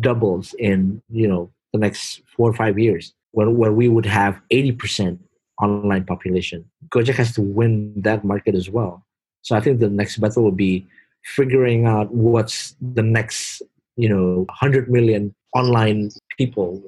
doubles 0.00 0.54
in 0.58 1.02
you 1.08 1.26
know 1.26 1.50
the 1.72 1.78
next 1.78 2.20
four 2.37 2.50
or 2.50 2.54
five 2.54 2.78
years, 2.78 3.14
where 3.32 3.50
where 3.50 3.72
we 3.72 3.88
would 3.88 4.06
have 4.06 4.40
eighty 4.50 4.72
percent 4.72 5.20
online 5.64 6.05
population. 6.05 6.64
Gojek 6.88 7.14
has 7.14 7.33
to 7.35 7.42
win 7.42 7.92
that 8.03 8.24
market 8.24 8.55
as 8.55 8.70
well. 8.70 9.05
So 9.42 9.57
I 9.57 9.61
think 9.61 9.81
the 9.81 9.90
next 9.90 10.18
battle 10.18 10.44
will 10.44 10.53
be 10.53 10.87
figuring 11.24 11.87
out 11.87 12.12
what's 12.12 12.77
the 12.81 13.03
next, 13.03 13.62
you 13.96 14.09
know, 14.09 14.44
100 14.48 14.90
million 14.90 15.35
online 15.55 16.11
people 16.38 16.83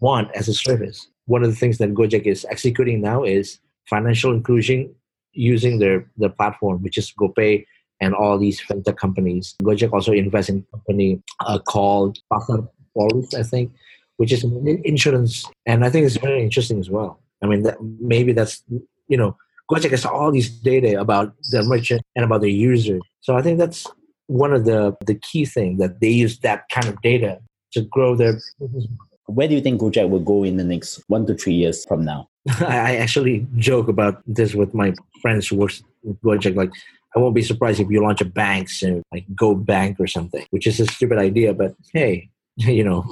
want 0.00 0.30
as 0.34 0.48
a 0.48 0.54
service. 0.54 1.08
One 1.26 1.42
of 1.42 1.50
the 1.50 1.56
things 1.56 1.78
that 1.78 1.94
Gojek 1.94 2.26
is 2.26 2.46
executing 2.50 3.00
now 3.00 3.24
is 3.24 3.58
financial 3.88 4.32
inclusion 4.32 4.94
using 5.32 5.78
their, 5.78 6.10
their 6.16 6.30
platform, 6.30 6.82
which 6.82 6.98
is 6.98 7.12
GoPay 7.18 7.64
and 8.00 8.14
all 8.14 8.38
these 8.38 8.60
fintech 8.60 8.96
companies. 8.96 9.54
Gojek 9.62 9.92
also 9.92 10.12
invests 10.12 10.50
in 10.50 10.64
a 10.72 10.76
company 10.76 11.22
uh, 11.40 11.58
called 11.58 12.18
Pasar 12.32 12.68
Polis, 12.96 13.34
I 13.34 13.42
think, 13.42 13.72
which 14.16 14.32
is 14.32 14.44
insurance. 14.84 15.44
And 15.66 15.84
I 15.84 15.90
think 15.90 16.06
it's 16.06 16.16
very 16.16 16.42
interesting 16.42 16.78
as 16.78 16.90
well. 16.90 17.20
I 17.42 17.46
mean, 17.46 17.62
that, 17.62 17.76
maybe 18.00 18.32
that's, 18.32 18.62
you 19.08 19.16
know, 19.16 19.36
Gojek 19.70 19.90
has 19.90 20.04
all 20.06 20.32
these 20.32 20.48
data 20.48 20.98
about 20.98 21.34
the 21.50 21.62
merchant 21.62 22.02
and 22.16 22.24
about 22.24 22.40
the 22.40 22.52
user. 22.52 22.98
So 23.20 23.36
I 23.36 23.42
think 23.42 23.58
that's 23.58 23.86
one 24.26 24.52
of 24.52 24.64
the, 24.64 24.96
the 25.06 25.14
key 25.14 25.44
things 25.44 25.78
that 25.78 26.00
they 26.00 26.08
use 26.08 26.38
that 26.40 26.68
kind 26.70 26.86
of 26.86 27.00
data 27.02 27.40
to 27.72 27.82
grow 27.82 28.16
their 28.16 28.40
Where 29.26 29.46
do 29.46 29.54
you 29.54 29.60
think 29.60 29.80
Gojek 29.80 30.08
will 30.08 30.20
go 30.20 30.42
in 30.42 30.56
the 30.56 30.64
next 30.64 31.02
one 31.08 31.26
to 31.26 31.34
three 31.34 31.54
years 31.54 31.84
from 31.84 32.04
now? 32.04 32.28
I 32.60 32.96
actually 32.96 33.46
joke 33.56 33.88
about 33.88 34.22
this 34.26 34.54
with 34.54 34.72
my 34.72 34.94
friends 35.20 35.48
who 35.48 35.56
works 35.56 35.82
with 36.02 36.20
Gojek. 36.22 36.56
Like, 36.56 36.70
I 37.14 37.18
won't 37.18 37.34
be 37.34 37.42
surprised 37.42 37.80
if 37.80 37.90
you 37.90 38.02
launch 38.02 38.20
a 38.20 38.26
bank 38.26 38.70
soon, 38.70 39.02
like 39.12 39.26
Go 39.34 39.54
Bank 39.54 39.98
or 40.00 40.06
something, 40.06 40.46
which 40.50 40.66
is 40.66 40.80
a 40.80 40.86
stupid 40.86 41.18
idea, 41.18 41.52
but 41.52 41.74
hey, 41.92 42.30
you 42.56 42.84
know, 42.84 43.04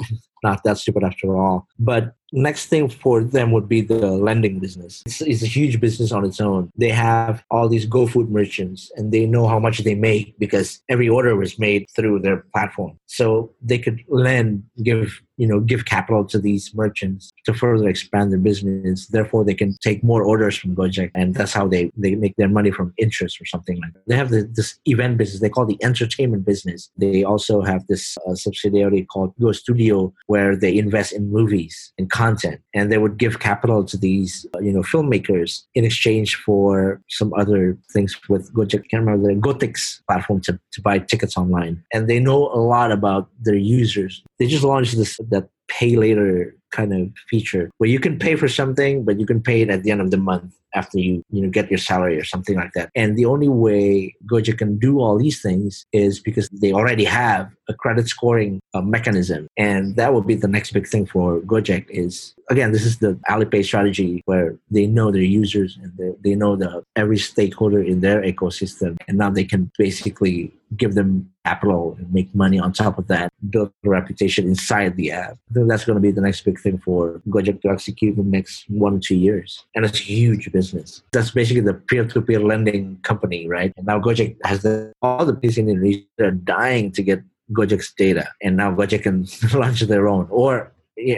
not 0.42 0.62
that 0.64 0.78
stupid 0.78 1.04
after 1.04 1.36
all. 1.36 1.66
But 1.78 2.14
next 2.32 2.66
thing 2.66 2.88
for 2.88 3.22
them 3.22 3.52
would 3.52 3.68
be 3.68 3.80
the 3.80 4.10
lending 4.10 4.58
business. 4.58 5.02
It's, 5.06 5.20
it's, 5.20 5.42
a 5.42 5.46
huge 5.46 5.80
business 5.80 6.12
on 6.12 6.24
its 6.24 6.40
own. 6.40 6.70
They 6.76 6.90
have 6.90 7.44
all 7.50 7.68
these 7.68 7.86
GoFood 7.86 8.28
merchants 8.28 8.90
and 8.96 9.12
they 9.12 9.26
know 9.26 9.46
how 9.46 9.58
much 9.58 9.78
they 9.78 9.94
make 9.94 10.38
because 10.38 10.80
every 10.88 11.08
order 11.08 11.36
was 11.36 11.58
made 11.58 11.86
through 11.94 12.20
their 12.20 12.44
platform. 12.54 12.98
So 13.06 13.54
they 13.62 13.78
could 13.78 14.00
lend, 14.08 14.64
give 14.82 15.22
you 15.36 15.46
know 15.46 15.60
give 15.60 15.84
capital 15.84 16.24
to 16.24 16.38
these 16.38 16.74
merchants 16.74 17.32
to 17.44 17.52
further 17.52 17.88
expand 17.88 18.32
their 18.32 18.38
business 18.38 19.06
therefore 19.08 19.44
they 19.44 19.54
can 19.54 19.76
take 19.82 20.02
more 20.02 20.22
orders 20.22 20.56
from 20.56 20.74
gojek 20.74 21.10
and 21.14 21.34
that's 21.34 21.52
how 21.52 21.66
they 21.66 21.90
they 21.96 22.14
make 22.14 22.34
their 22.36 22.48
money 22.48 22.70
from 22.70 22.92
interest 22.96 23.40
or 23.40 23.44
something 23.44 23.80
like 23.80 23.92
that 23.92 24.02
they 24.06 24.16
have 24.16 24.30
the, 24.30 24.48
this 24.52 24.78
event 24.86 25.18
business 25.18 25.40
they 25.40 25.48
call 25.48 25.66
the 25.66 25.82
entertainment 25.82 26.44
business 26.44 26.90
they 26.96 27.22
also 27.22 27.62
have 27.62 27.86
this 27.86 28.16
uh, 28.26 28.34
subsidiary 28.34 29.04
called 29.04 29.34
go 29.40 29.52
studio 29.52 30.12
where 30.26 30.56
they 30.56 30.76
invest 30.76 31.12
in 31.12 31.30
movies 31.30 31.92
and 31.98 32.10
content. 32.10 32.60
And 32.74 32.90
they 32.90 32.98
would 32.98 33.16
give 33.18 33.40
capital 33.40 33.84
to 33.84 33.96
these 33.96 34.46
uh, 34.54 34.60
you 34.60 34.72
know 34.72 34.82
filmmakers 34.82 35.62
in 35.74 35.84
exchange 35.84 36.36
for 36.36 37.00
some 37.08 37.32
other 37.34 37.78
things 37.92 38.16
with 38.28 38.52
gojek 38.54 38.84
I 38.84 38.88
can't 38.88 39.06
remember 39.06 39.28
the 39.28 39.40
gotix 39.40 40.00
platform 40.06 40.40
to, 40.42 40.58
to 40.72 40.82
buy 40.82 40.98
tickets 40.98 41.36
online. 41.36 41.82
And 41.92 42.08
they 42.08 42.20
know 42.20 42.48
a 42.48 42.60
lot 42.60 42.92
about 42.92 43.28
their 43.40 43.54
users. 43.56 44.22
They 44.38 44.46
just 44.46 44.64
launched 44.64 44.96
this 44.96 45.18
that 45.30 45.48
pay 45.68 45.96
later 45.96 46.54
kind 46.72 46.92
of 46.92 47.10
feature 47.28 47.70
where 47.78 47.88
you 47.88 47.98
can 47.98 48.18
pay 48.18 48.36
for 48.36 48.48
something 48.48 49.04
but 49.04 49.18
you 49.18 49.26
can 49.26 49.40
pay 49.40 49.62
it 49.62 49.70
at 49.70 49.82
the 49.82 49.90
end 49.90 50.00
of 50.00 50.10
the 50.10 50.16
month 50.16 50.52
after 50.74 50.98
you 50.98 51.22
you 51.30 51.42
know 51.42 51.48
get 51.48 51.70
your 51.70 51.78
salary 51.78 52.18
or 52.18 52.24
something 52.24 52.56
like 52.56 52.72
that 52.74 52.90
and 52.94 53.16
the 53.16 53.24
only 53.24 53.48
way 53.48 54.14
gojek 54.30 54.58
can 54.58 54.78
do 54.78 55.00
all 55.00 55.18
these 55.18 55.40
things 55.40 55.86
is 55.92 56.20
because 56.20 56.48
they 56.50 56.72
already 56.72 57.04
have 57.04 57.50
a 57.68 57.74
credit 57.74 58.08
scoring 58.08 58.60
uh, 58.74 58.80
mechanism 58.80 59.48
and 59.56 59.96
that 59.96 60.12
will 60.12 60.22
be 60.22 60.34
the 60.34 60.48
next 60.48 60.72
big 60.72 60.86
thing 60.86 61.06
for 61.06 61.40
gojek 61.40 61.86
is 61.88 62.34
again 62.50 62.72
this 62.72 62.84
is 62.84 62.98
the 62.98 63.18
alipay 63.28 63.64
strategy 63.64 64.22
where 64.26 64.56
they 64.70 64.86
know 64.86 65.10
their 65.10 65.22
users 65.22 65.78
and 65.82 65.92
they, 65.96 66.30
they 66.30 66.34
know 66.34 66.56
the 66.56 66.82
every 66.96 67.18
stakeholder 67.18 67.82
in 67.82 68.00
their 68.00 68.22
ecosystem 68.22 68.96
and 69.08 69.18
now 69.18 69.30
they 69.30 69.44
can 69.44 69.70
basically 69.78 70.52
give 70.76 70.94
them 70.94 71.30
capital 71.44 71.94
and 71.98 72.12
make 72.12 72.34
money 72.34 72.58
on 72.58 72.72
top 72.72 72.98
of 72.98 73.06
that, 73.06 73.32
build 73.50 73.70
a 73.84 73.88
reputation 73.88 74.46
inside 74.46 74.96
the 74.96 75.12
app. 75.12 75.36
That's 75.50 75.84
going 75.84 75.94
to 75.94 76.00
be 76.00 76.10
the 76.10 76.20
next 76.20 76.40
big 76.42 76.58
thing 76.58 76.78
for 76.78 77.22
Gojek 77.28 77.62
to 77.62 77.68
execute 77.68 78.16
in 78.16 78.30
the 78.30 78.36
next 78.36 78.64
one 78.68 78.96
or 78.96 78.98
two 78.98 79.16
years. 79.16 79.64
And 79.74 79.84
it's 79.84 80.00
a 80.00 80.02
huge 80.02 80.50
business. 80.50 80.65
That's 81.12 81.30
basically 81.30 81.62
the 81.62 81.74
peer-to-peer 81.74 82.40
lending 82.40 82.98
company, 83.02 83.48
right? 83.48 83.72
And 83.76 83.86
now 83.86 84.00
Gojek 84.00 84.36
has 84.44 84.62
the, 84.62 84.92
all 85.02 85.24
the 85.24 85.34
people 85.34 85.58
in 85.58 85.68
Indonesia 85.68 86.04
are 86.20 86.30
dying 86.30 86.92
to 86.92 87.02
get 87.02 87.22
Gojek's 87.52 87.92
data. 87.92 88.28
And 88.42 88.56
now 88.56 88.74
Gojek 88.74 89.02
can 89.02 89.26
launch 89.58 89.80
their 89.80 90.08
own. 90.08 90.26
Or, 90.30 90.72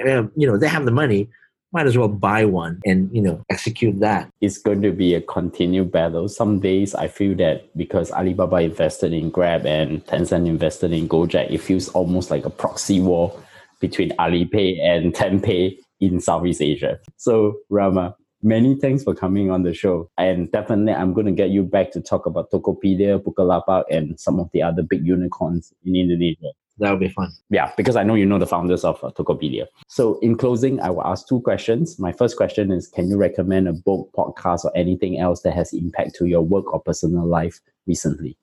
um, 0.09 0.33
you 0.37 0.47
know, 0.47 0.57
they 0.57 0.69
have 0.69 0.85
the 0.85 0.91
money, 0.91 1.29
might 1.73 1.87
as 1.87 1.99
well 1.99 2.09
buy 2.09 2.45
one 2.45 2.81
and 2.87 3.11
you 3.15 3.21
know 3.21 3.45
execute 3.51 3.99
that 4.01 4.31
it's 4.41 4.59
going 4.59 4.81
to 4.81 4.91
be 4.91 5.15
a 5.15 5.21
continued 5.21 5.93
battle 5.93 6.29
some 6.29 6.61
days 6.61 6.95
i 6.95 7.07
feel 7.07 7.35
that 7.37 7.77
because 7.77 8.11
alibaba 8.13 8.57
invested 8.57 9.13
in 9.13 9.31
grab 9.31 9.67
and 9.67 10.05
tencent 10.07 10.47
invested 10.47 10.93
in 10.93 11.09
gojek 11.09 11.51
it 11.51 11.59
feels 11.59 11.89
almost 11.91 12.31
like 12.31 12.47
a 12.47 12.51
proxy 12.51 13.01
war 13.01 13.39
between 13.81 14.11
alipay 14.13 14.81
and 14.81 15.15
tenpay 15.15 15.77
in 16.01 16.21
southeast 16.21 16.63
asia 16.63 16.99
so 17.17 17.55
rama 17.69 18.15
many 18.43 18.75
thanks 18.77 19.03
for 19.03 19.15
coming 19.15 19.51
on 19.51 19.63
the 19.63 19.75
show 19.75 20.11
and 20.19 20.51
definitely 20.53 20.93
i'm 20.93 21.13
going 21.13 21.27
to 21.27 21.33
get 21.33 21.51
you 21.51 21.63
back 21.63 21.91
to 21.91 22.01
talk 22.01 22.27
about 22.27 22.51
tokopedia 22.51 23.19
bukalapak 23.19 23.85
and 23.91 24.19
some 24.19 24.39
of 24.39 24.49
the 24.53 24.63
other 24.63 24.83
big 24.83 25.05
unicorns 25.07 25.73
in 25.85 25.97
indonesia 25.97 26.53
that 26.79 26.91
would 26.91 27.01
be 27.01 27.09
fun. 27.09 27.31
Yeah, 27.51 27.73
because 27.77 27.97
I 27.97 28.05
know 28.05 28.15
you 28.15 28.25
know 28.25 28.39
the 28.39 28.47
founders 28.47 28.85
of 28.85 29.03
uh, 29.03 29.11
Tokopedia. 29.11 29.67
So, 29.89 30.19
in 30.21 30.37
closing, 30.37 30.81
I 30.81 30.91
will 30.91 31.05
ask 31.05 31.27
two 31.27 31.41
questions. 31.41 31.99
My 31.99 32.13
first 32.13 32.37
question 32.37 32.71
is 32.71 32.87
Can 32.87 33.09
you 33.09 33.17
recommend 33.17 33.69
a 33.69 33.73
book, 33.73 34.11
podcast, 34.17 34.65
or 34.65 34.73
anything 34.77 35.19
else 35.19 35.43
that 35.43 35.55
has 35.55 35.73
impact 35.73 36.15
to 36.17 36.27
your 36.27 36.43
work 36.43 36.73
or 36.73 36.81
personal 36.81 37.27
life 37.27 37.61
recently? 37.87 38.37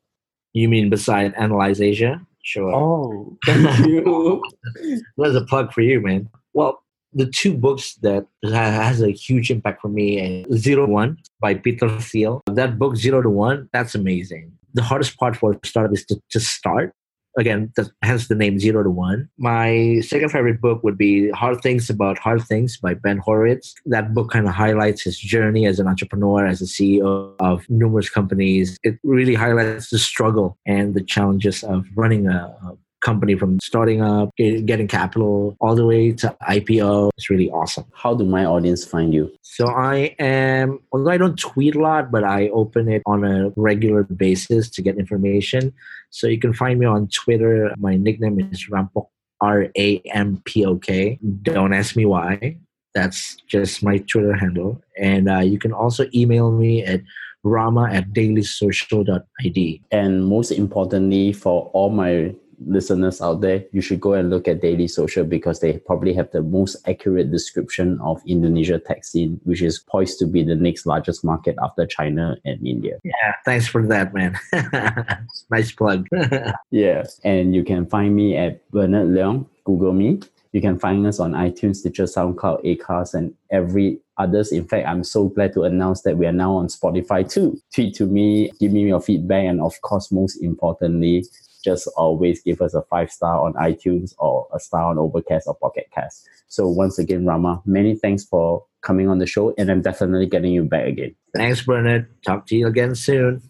You 0.54 0.70
mean 0.70 0.90
beside 0.90 1.34
Analyse 1.38 1.82
Asia? 1.82 2.22
Sure. 2.44 2.74
Oh, 2.74 3.38
thank 3.46 3.88
you. 3.88 4.44
That's 5.18 5.36
a 5.36 5.46
plug 5.46 5.74
for 5.74 5.82
you, 5.82 6.02
man. 6.02 6.30
Well, 6.54 6.84
the 7.16 7.26
two 7.26 7.56
books 7.56 7.96
that 8.04 8.26
has 8.44 9.02
a 9.02 9.12
huge 9.12 9.50
impact 9.50 9.82
for 9.82 9.88
me 9.88 10.20
eh, 10.20 10.44
Zero 10.56 10.86
to 10.86 10.92
One 10.92 11.18
by 11.40 11.56
Peter 11.56 11.90
Thiel. 11.90 12.44
That 12.48 12.78
book, 12.78 12.96
Zero 12.96 13.22
to 13.22 13.30
One, 13.30 13.70
that's 13.74 13.96
amazing. 13.96 14.52
The 14.74 14.84
hardest 14.84 15.18
part 15.18 15.38
for 15.38 15.54
a 15.54 15.60
startup 15.66 15.94
is 15.94 16.06
to, 16.08 16.22
to 16.32 16.40
start 16.40 16.94
again, 17.38 17.72
that 17.76 17.90
hence 18.02 18.28
the 18.28 18.36
name 18.36 18.60
Zero 18.60 18.84
to 18.84 18.90
One. 18.90 19.30
My 19.38 20.00
second 20.02 20.30
favorite 20.30 20.62
book 20.62 20.84
would 20.84 20.98
be 20.98 21.30
Hard 21.32 21.62
Things 21.62 21.90
About 21.90 22.18
Hard 22.18 22.44
Things 22.44 22.78
by 22.78 22.94
Ben 22.94 23.18
Horowitz. 23.18 23.76
That 23.86 24.14
book 24.14 24.32
kind 24.32 24.48
of 24.48 24.54
highlights 24.54 25.04
his 25.04 25.18
journey 25.18 25.66
as 25.66 25.80
an 25.80 25.88
entrepreneur, 25.88 26.46
as 26.46 26.62
a 26.62 26.66
CEO 26.66 27.36
of 27.40 27.70
numerous 27.70 28.10
companies. 28.10 28.78
It 28.84 28.98
really 29.04 29.36
highlights 29.36 29.90
the 29.90 30.00
struggle 30.00 30.58
and 30.66 30.94
the 30.94 31.04
challenges 31.04 31.64
of 31.64 31.86
running 31.96 32.28
a, 32.28 32.56
a 32.64 32.78
company 33.06 33.36
from 33.36 33.60
starting 33.60 34.02
up, 34.02 34.30
getting 34.38 34.88
capital, 34.88 35.56
all 35.60 35.76
the 35.76 35.86
way 35.86 36.12
to 36.12 36.36
IPO. 36.50 37.12
It's 37.18 37.30
really 37.30 37.50
awesome. 37.52 37.86
How 37.94 38.16
do 38.16 38.26
my 38.26 38.44
audience 38.46 38.84
find 38.84 39.14
you? 39.14 39.32
So 39.44 39.68
I 39.68 40.16
am, 40.18 40.80
although 40.92 41.12
I 41.12 41.18
don't 41.18 41.38
tweet 41.40 41.76
a 41.76 41.80
lot, 41.80 42.12
but 42.12 42.24
I 42.24 42.50
open 42.50 42.90
it 42.90 43.04
on 43.06 43.24
a 43.24 43.52
regular 43.56 44.04
basis 44.04 44.70
to 44.72 44.82
get 44.82 44.98
information. 44.98 45.72
So 46.10 46.28
you 46.28 46.40
can 46.40 46.54
find 46.54 46.80
me 46.80 46.88
on 46.88 47.08
Twitter. 47.10 47.72
My 47.78 47.96
nickname 47.96 48.40
is 48.40 48.68
Rampok, 48.70 49.08
R 49.40 49.68
A 49.78 50.00
M 50.12 50.42
P 50.46 50.66
O 50.66 50.76
K. 50.78 51.20
Don't 51.44 51.74
ask 51.74 51.96
me 51.96 52.06
why. 52.06 52.58
That's 52.96 53.36
just 53.48 53.84
my 53.84 53.98
Twitter 54.00 54.34
handle. 54.34 54.82
And 54.98 55.30
uh, 55.30 55.40
you 55.40 55.60
can 55.60 55.74
also 55.74 56.06
email 56.14 56.50
me 56.52 56.84
at 56.84 57.02
rama 57.44 57.88
at 57.92 58.12
dailysocial.id. 58.12 59.82
And 59.92 60.26
most 60.26 60.52
importantly, 60.52 61.34
for 61.34 61.70
all 61.74 61.92
my 61.92 62.34
listeners 62.66 63.22
out 63.22 63.42
there, 63.42 63.64
you 63.72 63.82
should 63.82 64.00
go 64.00 64.14
and 64.14 64.30
look 64.30 64.48
at 64.48 64.62
Daily 64.62 64.88
Social 64.88 65.24
because 65.24 65.60
they 65.60 65.78
probably 65.80 66.14
have 66.14 66.32
the 66.32 66.42
most 66.42 66.78
accurate 66.88 67.32
description 67.32 68.00
of 68.02 68.22
Indonesia 68.26 68.80
tech 68.80 69.04
scene, 69.04 69.40
which 69.44 69.62
is 69.62 69.80
poised 69.80 70.20
to 70.20 70.28
be 70.28 70.44
the 70.44 70.56
next 70.56 70.86
largest 70.86 71.24
market 71.24 71.56
after 71.64 71.86
China 71.86 72.38
and 72.46 72.66
India. 72.66 72.98
Yeah, 73.04 73.34
thanks 73.46 73.68
for 73.68 73.86
that, 73.88 74.14
man. 74.14 74.38
nice 75.50 75.72
plug. 75.72 76.08
yeah, 76.72 77.04
and 77.24 77.56
you 77.56 77.64
can 77.64 77.86
find 77.86 78.16
me 78.16 78.36
at 78.38 78.70
Bernard 78.72 79.08
Leong. 79.08 79.48
Google 79.64 79.94
me. 79.94 80.20
You 80.52 80.62
can 80.62 80.80
find 80.80 81.06
us 81.06 81.20
on 81.20 81.34
iTunes, 81.34 81.78
Stitcher, 81.78 82.06
SoundCloud, 82.06 82.64
Acast, 82.64 83.14
and 83.14 83.34
every 83.52 84.00
others. 84.18 84.54
In 84.54 84.66
fact, 84.66 84.88
I'm 84.88 85.04
so 85.04 85.26
glad 85.28 85.54
to 85.54 85.64
announce 85.64 86.02
that 86.04 86.18
we 86.18 86.26
are 86.26 86.32
now 86.32 86.56
on 86.56 86.68
Spotify 86.68 87.30
too. 87.30 87.60
Tweet 87.74 87.96
to 87.96 88.06
me, 88.06 88.52
give 88.60 88.72
me 88.72 88.88
your 88.88 89.02
feedback, 89.02 89.46
and 89.46 89.62
of 89.62 89.74
course, 89.82 90.14
most 90.14 90.38
importantly, 90.38 91.26
just 91.66 91.90
always 91.98 92.42
give 92.42 92.62
us 92.62 92.74
a 92.74 92.84
five 92.84 93.12
star 93.12 93.42
on 93.42 93.54
iTunes 93.56 94.14
or 94.20 94.48
a 94.54 94.60
star 94.60 94.86
on 94.86 95.00
Overcast 95.00 95.48
or 95.48 95.56
Pocket 95.56 95.88
Cast. 95.94 96.30
So 96.48 96.70
once 96.70 97.00
again, 97.00 97.26
Rama, 97.26 97.62
many 97.66 97.96
thanks 97.96 98.24
for 98.24 98.64
coming 98.82 99.10
on 99.10 99.18
the 99.18 99.26
show, 99.26 99.54
and 99.58 99.70
I'm 99.70 99.82
definitely 99.82 100.28
getting 100.28 100.54
you 100.54 100.64
back 100.64 100.86
again. 100.88 101.16
Thanks, 101.36 101.66
Bernard. 101.66 102.08
Talk 102.24 102.46
to 102.48 102.56
you 102.56 102.68
again 102.68 102.94
soon. 102.96 103.42